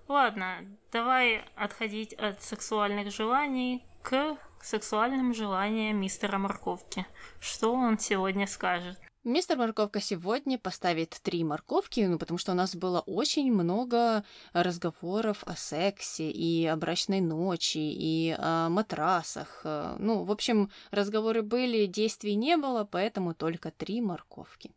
[0.07, 7.05] Ладно, давай отходить от сексуальных желаний к сексуальным желаниям мистера Морковки.
[7.39, 8.97] Что он сегодня скажет?
[9.23, 15.43] Мистер Морковка сегодня поставит три морковки, ну, потому что у нас было очень много разговоров
[15.45, 19.61] о сексе и о брачной ночи, и о матрасах.
[19.99, 24.71] Ну, в общем, разговоры были, действий не было, поэтому только три морковки.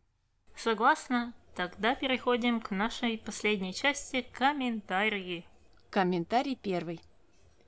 [0.55, 5.47] Согласна, Тогда переходим к нашей последней части комментарии.
[5.91, 7.01] Комментарий первый.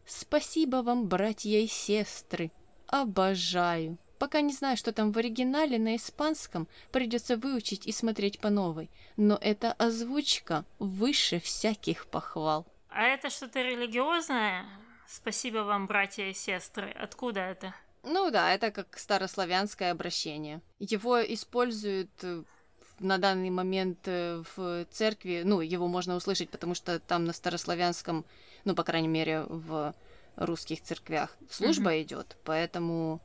[0.06, 2.52] Спасибо вам, братья и сестры.
[2.86, 3.98] Обожаю.
[4.18, 8.88] Пока не знаю, что там в оригинале на испанском, придется выучить и смотреть по новой.
[9.16, 12.66] Но эта озвучка выше всяких похвал.
[12.88, 14.64] А это что-то религиозное?
[15.08, 16.90] Спасибо вам, братья и сестры.
[16.92, 17.74] Откуда это?
[18.04, 20.62] Ну да, это как старославянское обращение.
[20.78, 22.44] Его используют э,
[23.00, 28.24] на данный момент э, в церкви, ну, его можно услышать, потому что там на старославянском,
[28.64, 29.94] ну, по крайней мере, в
[30.36, 32.02] русских церквях служба mm-hmm.
[32.02, 33.20] идет, поэтому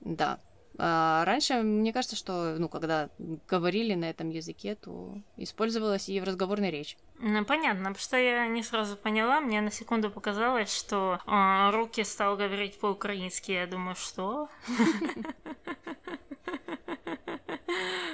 [0.00, 0.38] да.
[0.78, 3.08] А раньше, мне кажется, что, ну, когда
[3.48, 6.98] говорили на этом языке, то использовалась и в разговорной речи.
[7.18, 12.04] Ну, понятно, потому что я не сразу поняла, мне на секунду показалось, что э, Руки
[12.04, 14.50] стал говорить по-украински, я думаю, что?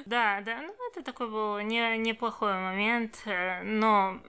[0.06, 4.20] Да, да, ну это такой был не, неплохой момент, э, но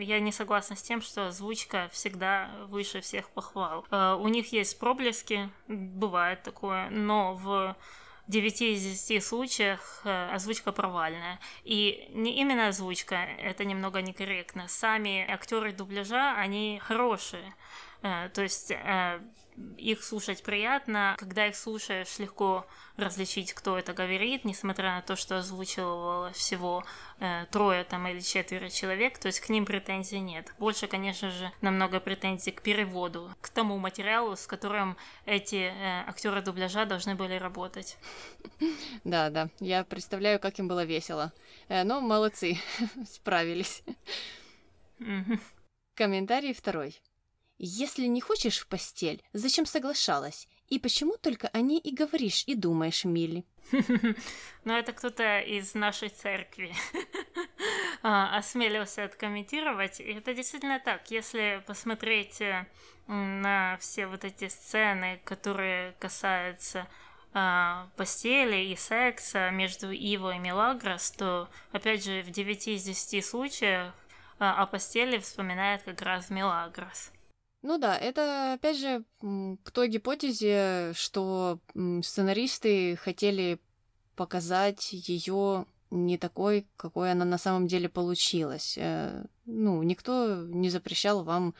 [0.00, 3.86] я не согласна с тем, что озвучка всегда выше всех похвал.
[3.90, 7.76] Э, у них есть проблески, бывает такое, но в
[8.28, 11.40] 9 из 10 случаях э, озвучка провальная.
[11.64, 14.68] И не именно озвучка, это немного некорректно.
[14.68, 17.54] Сами актеры дубляжа, они хорошие.
[18.02, 18.70] То есть
[19.76, 21.14] их слушать приятно.
[21.18, 26.84] Когда их слушаешь, легко различить, кто это говорит, несмотря на то, что озвучивало всего
[27.18, 30.52] э, трое там или четверо человек, то есть к ним претензий нет.
[30.58, 34.96] Больше, конечно же, намного претензий к переводу, к тому материалу, с которым
[35.26, 37.96] эти э, актеры дубляжа должны были работать.
[39.02, 41.32] Да, да, я представляю, как им было весело.
[41.68, 42.58] Э, но молодцы,
[43.06, 43.82] справились.
[45.94, 47.00] Комментарий второй.
[47.58, 50.48] Если не хочешь в постель, зачем соглашалась?
[50.68, 53.44] И почему только о ней и говоришь и думаешь, Милли?
[54.64, 56.74] Ну, это кто-то из нашей церкви
[58.02, 60.00] а, осмелился откомментировать.
[60.00, 61.10] И это действительно так.
[61.10, 62.66] Если посмотреть э,
[63.06, 66.88] на все вот эти сцены, которые касаются
[67.34, 73.24] а, постели и секса между Иво и Мелагрос, то, опять же, в 9 из 10
[73.24, 73.92] случаев
[74.38, 77.10] а, о постели вспоминает как раз Мелагрос.
[77.64, 81.60] Ну да, это опять же к той гипотезе, что
[82.02, 83.58] сценаристы хотели
[84.16, 88.74] показать ее не такой, какой она на самом деле получилась.
[88.76, 91.54] Э, ну, никто не запрещал вам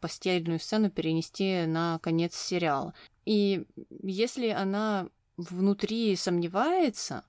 [0.00, 2.92] постельную сцену перенести на конец сериала.
[3.24, 3.64] И
[4.02, 5.08] если она
[5.38, 7.24] внутри сомневается,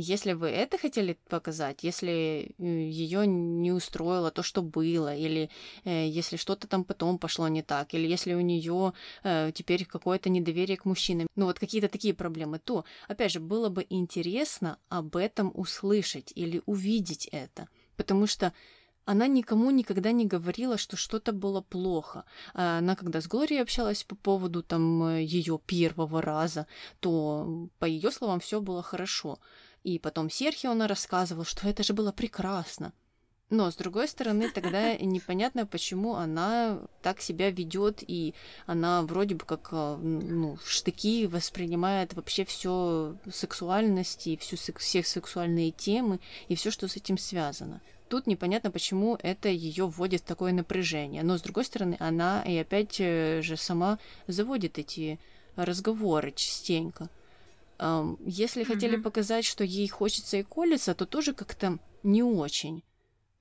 [0.00, 5.50] если вы это хотели показать, если э, ее не устроило то, что было, или
[5.84, 8.92] э, если что-то там потом пошло не так, или если у нее
[9.24, 13.68] э, теперь какое-то недоверие к мужчинам, ну вот какие-то такие проблемы, то, опять же, было
[13.68, 18.52] бы интересно об этом услышать или увидеть это, потому что
[19.08, 22.24] она никому никогда не говорила, что что-то было плохо.
[22.52, 26.66] А она, когда с Глорией общалась по поводу там э, ее первого раза,
[27.00, 29.38] то по ее словам все было хорошо.
[29.84, 32.92] И потом Серхио она рассказывал, что это же было прекрасно.
[33.50, 38.34] Но, с другой стороны, тогда непонятно, почему она так себя ведет, и
[38.66, 45.70] она вроде бы как э, ну, штыки воспринимает вообще все сексуальность и всю, все сексуальные
[45.70, 47.80] темы и все, что с этим связано.
[48.10, 51.22] Тут непонятно, почему это ее вводит в такое напряжение.
[51.22, 55.18] Но, с другой стороны, она и опять э, же сама заводит эти
[55.56, 57.08] разговоры частенько.
[57.78, 58.64] Если mm-hmm.
[58.64, 62.82] хотели показать, что ей хочется и колется, то тоже как-то не очень.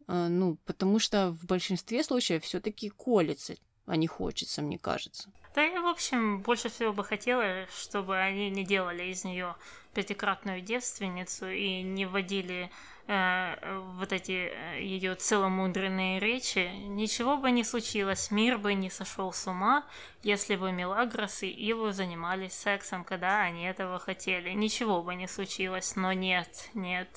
[0.07, 5.31] А, ну, потому что в большинстве случаев все-таки колется, а не хочется, мне кажется.
[5.55, 9.55] Да, я, в общем, больше всего бы хотела, чтобы они не делали из нее
[9.97, 12.69] пятикратную девственницу и не вводили
[13.07, 19.33] э, вот эти э, ее целомудренные речи, ничего бы не случилось, мир бы не сошел
[19.33, 19.83] с ума,
[20.21, 24.51] если бы Мелагрос и Иву занимались сексом, когда они этого хотели.
[24.51, 27.09] Ничего бы не случилось, но нет, нет.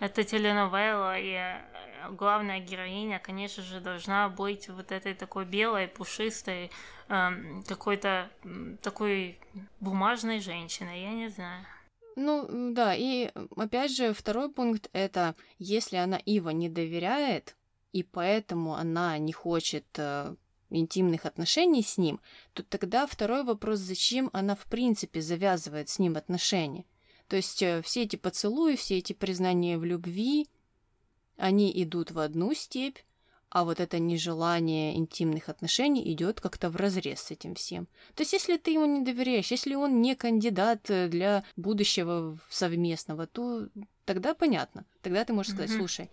[0.00, 1.60] Это теленовелла, и э,
[2.10, 6.72] главная героиня, конечно же, должна быть вот этой такой белой, пушистой,
[7.08, 7.30] э,
[7.68, 8.28] какой-то
[8.82, 9.38] такой
[9.78, 11.64] бумажной женщиной, я не знаю.
[12.16, 17.56] Ну, да, и опять же, второй пункт это, если она Ива не доверяет,
[17.92, 20.34] и поэтому она не хочет э,
[20.70, 22.20] интимных отношений с ним,
[22.52, 26.84] то тогда второй вопрос, зачем она в принципе завязывает с ним отношения.
[27.28, 30.48] То есть э, все эти поцелуи, все эти признания в любви,
[31.36, 32.98] они идут в одну степь,
[33.50, 37.86] а вот это нежелание интимных отношений идет как-то в разрез с этим всем.
[38.14, 43.26] То есть, если ты ему не доверяешь, если он не кандидат э, для будущего совместного,
[43.26, 43.68] то
[44.04, 44.84] тогда понятно.
[45.02, 46.10] Тогда ты можешь сказать, слушай,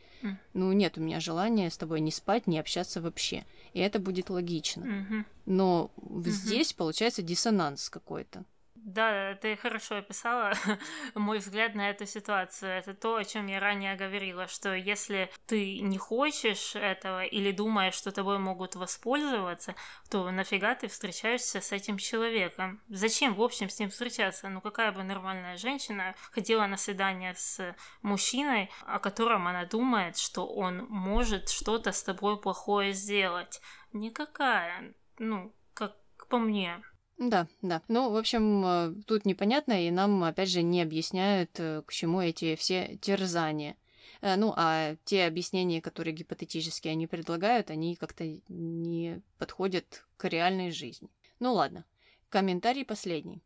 [0.53, 3.45] ну нет у меня желания с тобой не спать, не общаться вообще.
[3.73, 5.25] И это будет логично.
[5.45, 5.91] Но
[6.25, 8.45] здесь получается диссонанс какой-то.
[8.87, 10.53] Да, ты хорошо описала
[11.13, 12.71] мой взгляд на эту ситуацию.
[12.71, 17.95] Это то, о чем я ранее говорила, что если ты не хочешь этого или думаешь,
[17.95, 19.75] что тобой могут воспользоваться,
[20.09, 22.81] то нафига ты встречаешься с этим человеком?
[22.87, 24.47] Зачем, в общем, с ним встречаться?
[24.47, 30.47] Ну, какая бы нормальная женщина ходила на свидание с мужчиной, о котором она думает, что
[30.47, 33.59] он может что-то с тобой плохое сделать?
[33.91, 34.93] Никакая.
[35.19, 35.97] Ну, как
[36.29, 36.81] по мне.
[37.17, 37.81] Да, да.
[37.87, 42.21] Ну, в общем, э, тут непонятно, и нам, опять же, не объясняют, э, к чему
[42.21, 43.75] эти все терзания.
[44.21, 50.71] Э, ну, а те объяснения, которые гипотетически они предлагают, они как-то не подходят к реальной
[50.71, 51.09] жизни.
[51.39, 51.85] Ну ладно.
[52.29, 53.41] Комментарий последний.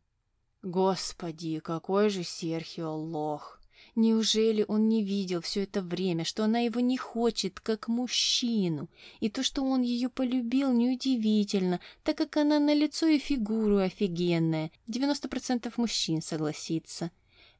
[0.62, 3.61] Господи, какой же Серхио лох.
[3.94, 8.88] Неужели он не видел все это время, что она его не хочет как мужчину?
[9.20, 14.70] И то, что он ее полюбил, неудивительно, так как она на лицо и фигуру офигенная.
[14.88, 17.10] 90% мужчин согласится.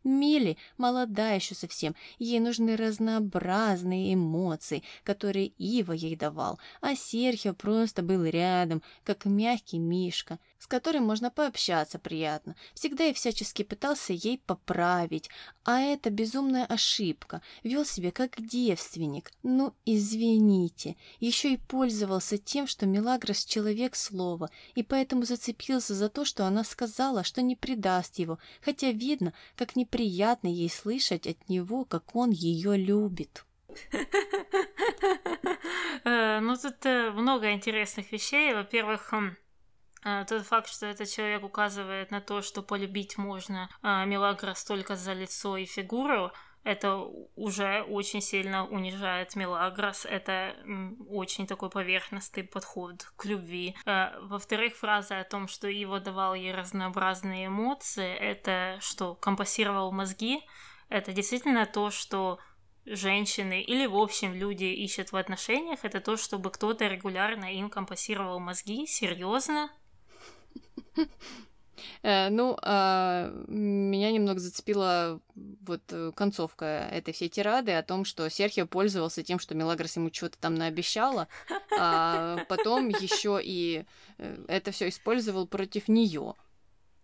[0.05, 8.03] Милли молода еще совсем, ей нужны разнообразные эмоции, которые Ива ей давал, а Серхио просто
[8.03, 12.55] был рядом, как мягкий мишка, с которым можно пообщаться приятно.
[12.73, 15.29] Всегда и всячески пытался ей поправить,
[15.65, 19.33] а это безумная ошибка, вел себя как девственник.
[19.43, 26.25] Ну, извините, еще и пользовался тем, что Мелагрос человек слова, и поэтому зацепился за то,
[26.25, 31.49] что она сказала, что не предаст его, хотя видно, как не приятно ей слышать от
[31.49, 33.45] него, как он ее любит.
[36.05, 38.53] Э, ну, тут э, много интересных вещей.
[38.55, 39.37] Во-первых, э,
[40.03, 45.57] тот факт, что этот человек указывает на то, что полюбить можно Мелагрос только за лицо
[45.57, 46.33] и фигуру,
[46.65, 46.97] это
[47.35, 50.55] уже очень сильно унижает Мелагрос, это
[51.09, 53.75] очень такой поверхностный подход к любви.
[53.85, 60.41] Э, во-вторых, фраза о том, что его давал ей разнообразные эмоции, это что, компасировал мозги,
[60.89, 62.39] это действительно то, что
[62.85, 68.39] женщины или, в общем, люди ищут в отношениях, это то, чтобы кто-то регулярно им компасировал
[68.39, 69.71] мозги, серьезно.
[72.03, 78.29] Э, ну, а, меня немного зацепила вот э, концовка этой всей тирады о том, что
[78.29, 81.29] Серхио пользовался тем, что Мелагрос ему что-то там наобещала,
[81.79, 83.85] а потом еще и
[84.19, 86.35] э, это все использовал против нее.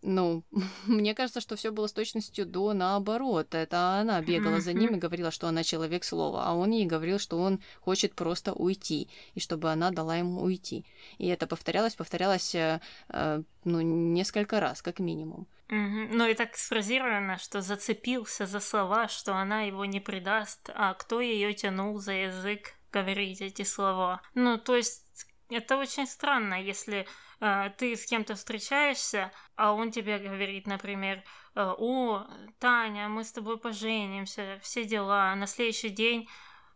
[0.03, 0.45] Ну,
[0.87, 3.55] мне кажется, что все было с точностью до наоборот.
[3.55, 7.19] Это она бегала за ним и говорила, что она человек слова, а он ей говорил,
[7.19, 10.85] что он хочет просто уйти, и чтобы она дала ему уйти.
[11.19, 15.47] И это повторялось, повторялось, э, э, ну, несколько раз, как минимум.
[15.71, 21.21] Ну и так сфразировано, что зацепился за слова, что она его не предаст, а кто
[21.21, 24.23] ее тянул за язык говорить эти слова.
[24.35, 25.05] Ну, то есть
[25.51, 27.07] это очень странно, если
[27.41, 31.23] э, ты с кем-то встречаешься, а он тебе говорит, например,
[31.55, 32.27] э, о,
[32.59, 35.35] Таня, мы с тобой поженимся, все дела.
[35.35, 36.29] На следующий день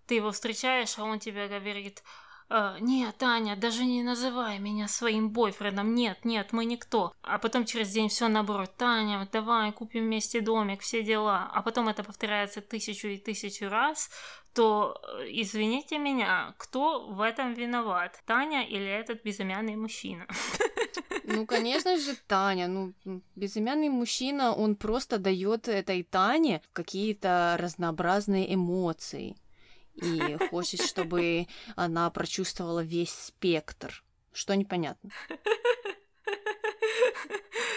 [0.07, 2.03] ты его встречаешь, а он тебе говорит,
[2.53, 7.13] э, нет, Таня, даже не называй меня своим бойфрендом, нет, нет, мы никто.
[7.23, 11.51] А потом через день все наоборот, Таня, давай купим вместе домик, все дела.
[11.53, 14.11] А потом это повторяется тысячу и тысячу раз,
[14.55, 18.21] то, э, извините меня, кто в этом виноват?
[18.27, 20.27] Таня или этот безымянный мужчина?
[21.25, 22.67] Ну, конечно же, Таня.
[22.69, 22.93] Ну,
[23.37, 29.37] безымянный мужчина, он просто дает этой Тане какие-то разнообразные эмоции
[29.95, 34.03] и хочет, чтобы она прочувствовала весь спектр.
[34.33, 35.11] Что непонятно.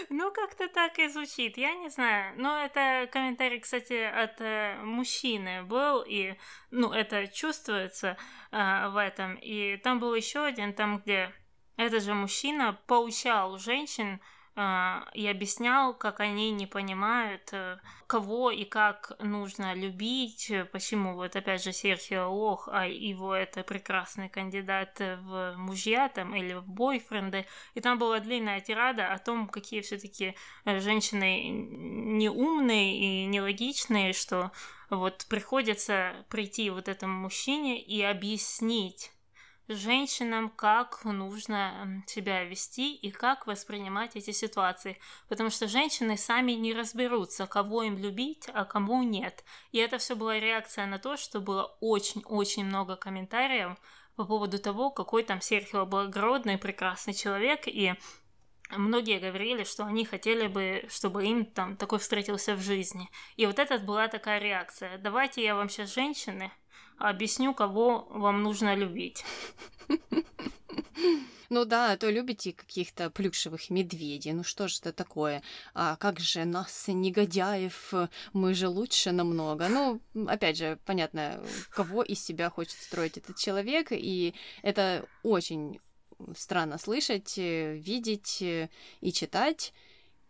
[0.09, 2.35] Ну, как-то так и звучит, я не знаю.
[2.37, 6.35] Но это комментарий, кстати, от э, мужчины был, и,
[6.71, 8.15] ну, это чувствуется
[8.51, 9.35] э, в этом.
[9.35, 11.33] И там был еще один, там, где
[11.75, 14.21] этот же мужчина поучал женщин
[14.57, 17.77] и объяснял, как они не понимают, э,
[18.07, 24.29] кого и как нужно любить, почему вот опять же Серхио Лох, а его это прекрасный
[24.29, 29.81] кандидат в мужья там или в бойфренды, и там была длинная тирада о том, какие
[29.81, 30.35] все-таки
[30.65, 34.53] женщины неумные и нелогичные, что
[34.89, 39.11] вот приходится прийти вот этому мужчине и объяснить
[39.67, 44.99] женщинам, как нужно себя вести и как воспринимать эти ситуации.
[45.27, 49.43] Потому что женщины сами не разберутся, кого им любить, а кому нет.
[49.71, 53.77] И это все была реакция на то, что было очень-очень много комментариев
[54.15, 57.95] по поводу того, какой там Серхио благородный, прекрасный человек, и
[58.71, 63.09] многие говорили, что они хотели бы, чтобы им там такой встретился в жизни.
[63.35, 64.97] И вот это была такая реакция.
[64.97, 66.51] Давайте я вам сейчас, женщины,
[66.97, 69.23] объясню, кого вам нужно любить.
[71.49, 74.33] Ну да, а то любите каких-то плюшевых медведей.
[74.33, 75.43] Ну что же это такое?
[75.73, 77.93] А как же нас, негодяев,
[78.33, 79.67] мы же лучше намного.
[79.69, 81.39] Ну, опять же, понятно,
[81.69, 84.33] кого из себя хочет строить этот человек, и
[84.63, 85.79] это очень
[86.35, 88.69] странно слышать, э, видеть э,
[89.01, 89.73] и читать.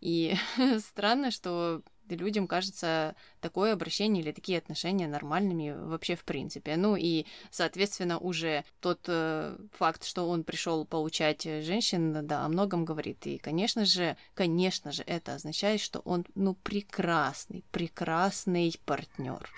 [0.00, 0.34] И
[0.78, 1.82] странно, что
[2.14, 6.76] людям кажется такое обращение или такие отношения нормальными вообще в принципе.
[6.76, 12.84] Ну и, соответственно, уже тот э, факт, что он пришел получать женщин, да, о многом
[12.84, 13.26] говорит.
[13.26, 19.48] И, конечно же, конечно же, это означает, что он, ну, прекрасный, прекрасный партнер.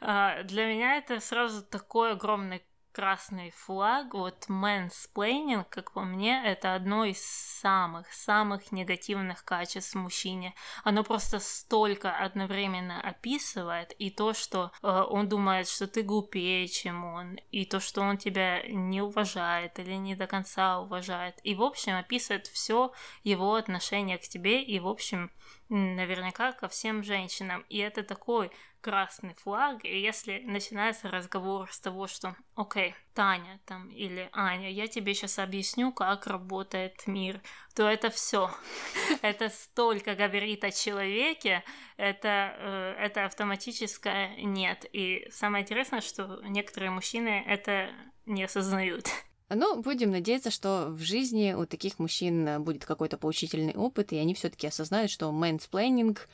[0.00, 2.62] А, для меня это сразу такой огромный
[2.98, 10.52] красный флаг, вот mansplaining, как по мне, это одно из самых-самых негативных качеств в мужчине.
[10.82, 17.04] Оно просто столько одновременно описывает и то, что э, он думает, что ты глупее, чем
[17.04, 21.38] он, и то, что он тебя не уважает или не до конца уважает.
[21.44, 22.90] И, в общем, описывает все
[23.22, 25.30] его отношение к тебе и, в общем,
[25.68, 27.64] наверняка ко всем женщинам.
[27.68, 28.50] И это такой
[28.80, 34.86] красный флаг, и если начинается разговор с того, что «Окей, Таня там или Аня, я
[34.86, 37.40] тебе сейчас объясню, как работает мир»,
[37.74, 38.50] то это все.
[39.22, 41.62] Это столько говорит о человеке,
[41.96, 44.86] это, э, это автоматическое «нет».
[44.92, 47.90] И самое интересное, что некоторые мужчины это
[48.26, 49.06] не осознают.
[49.50, 54.34] Ну, будем надеяться, что в жизни у таких мужчин будет какой-то поучительный опыт, и они
[54.34, 56.28] все-таки осознают, что мэнсплейнинг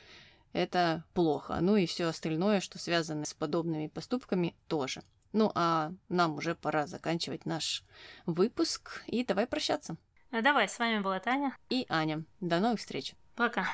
[0.55, 1.57] это плохо.
[1.61, 5.03] Ну и все остальное, что связано с подобными поступками, тоже.
[5.33, 7.83] Ну а нам уже пора заканчивать наш
[8.25, 9.97] выпуск, и давай прощаться.
[10.31, 11.55] Ну, давай, с вами была Таня.
[11.69, 12.23] И Аня.
[12.39, 13.15] До новых встреч.
[13.35, 13.67] Пока.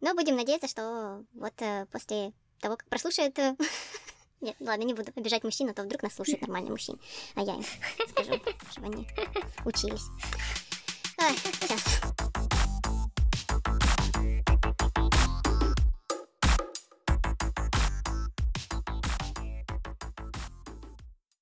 [0.00, 3.38] Но будем надеяться, что вот э, после того, как прослушает...
[3.38, 3.56] Э,
[4.40, 6.98] нет, ладно, не буду обижать мужчин, а то вдруг нас слушает нормальный мужчина.
[7.34, 7.64] А я им
[8.10, 8.40] скажу,
[8.70, 9.08] чтобы они
[9.64, 10.04] учились.
[11.18, 12.27] Ай, сейчас.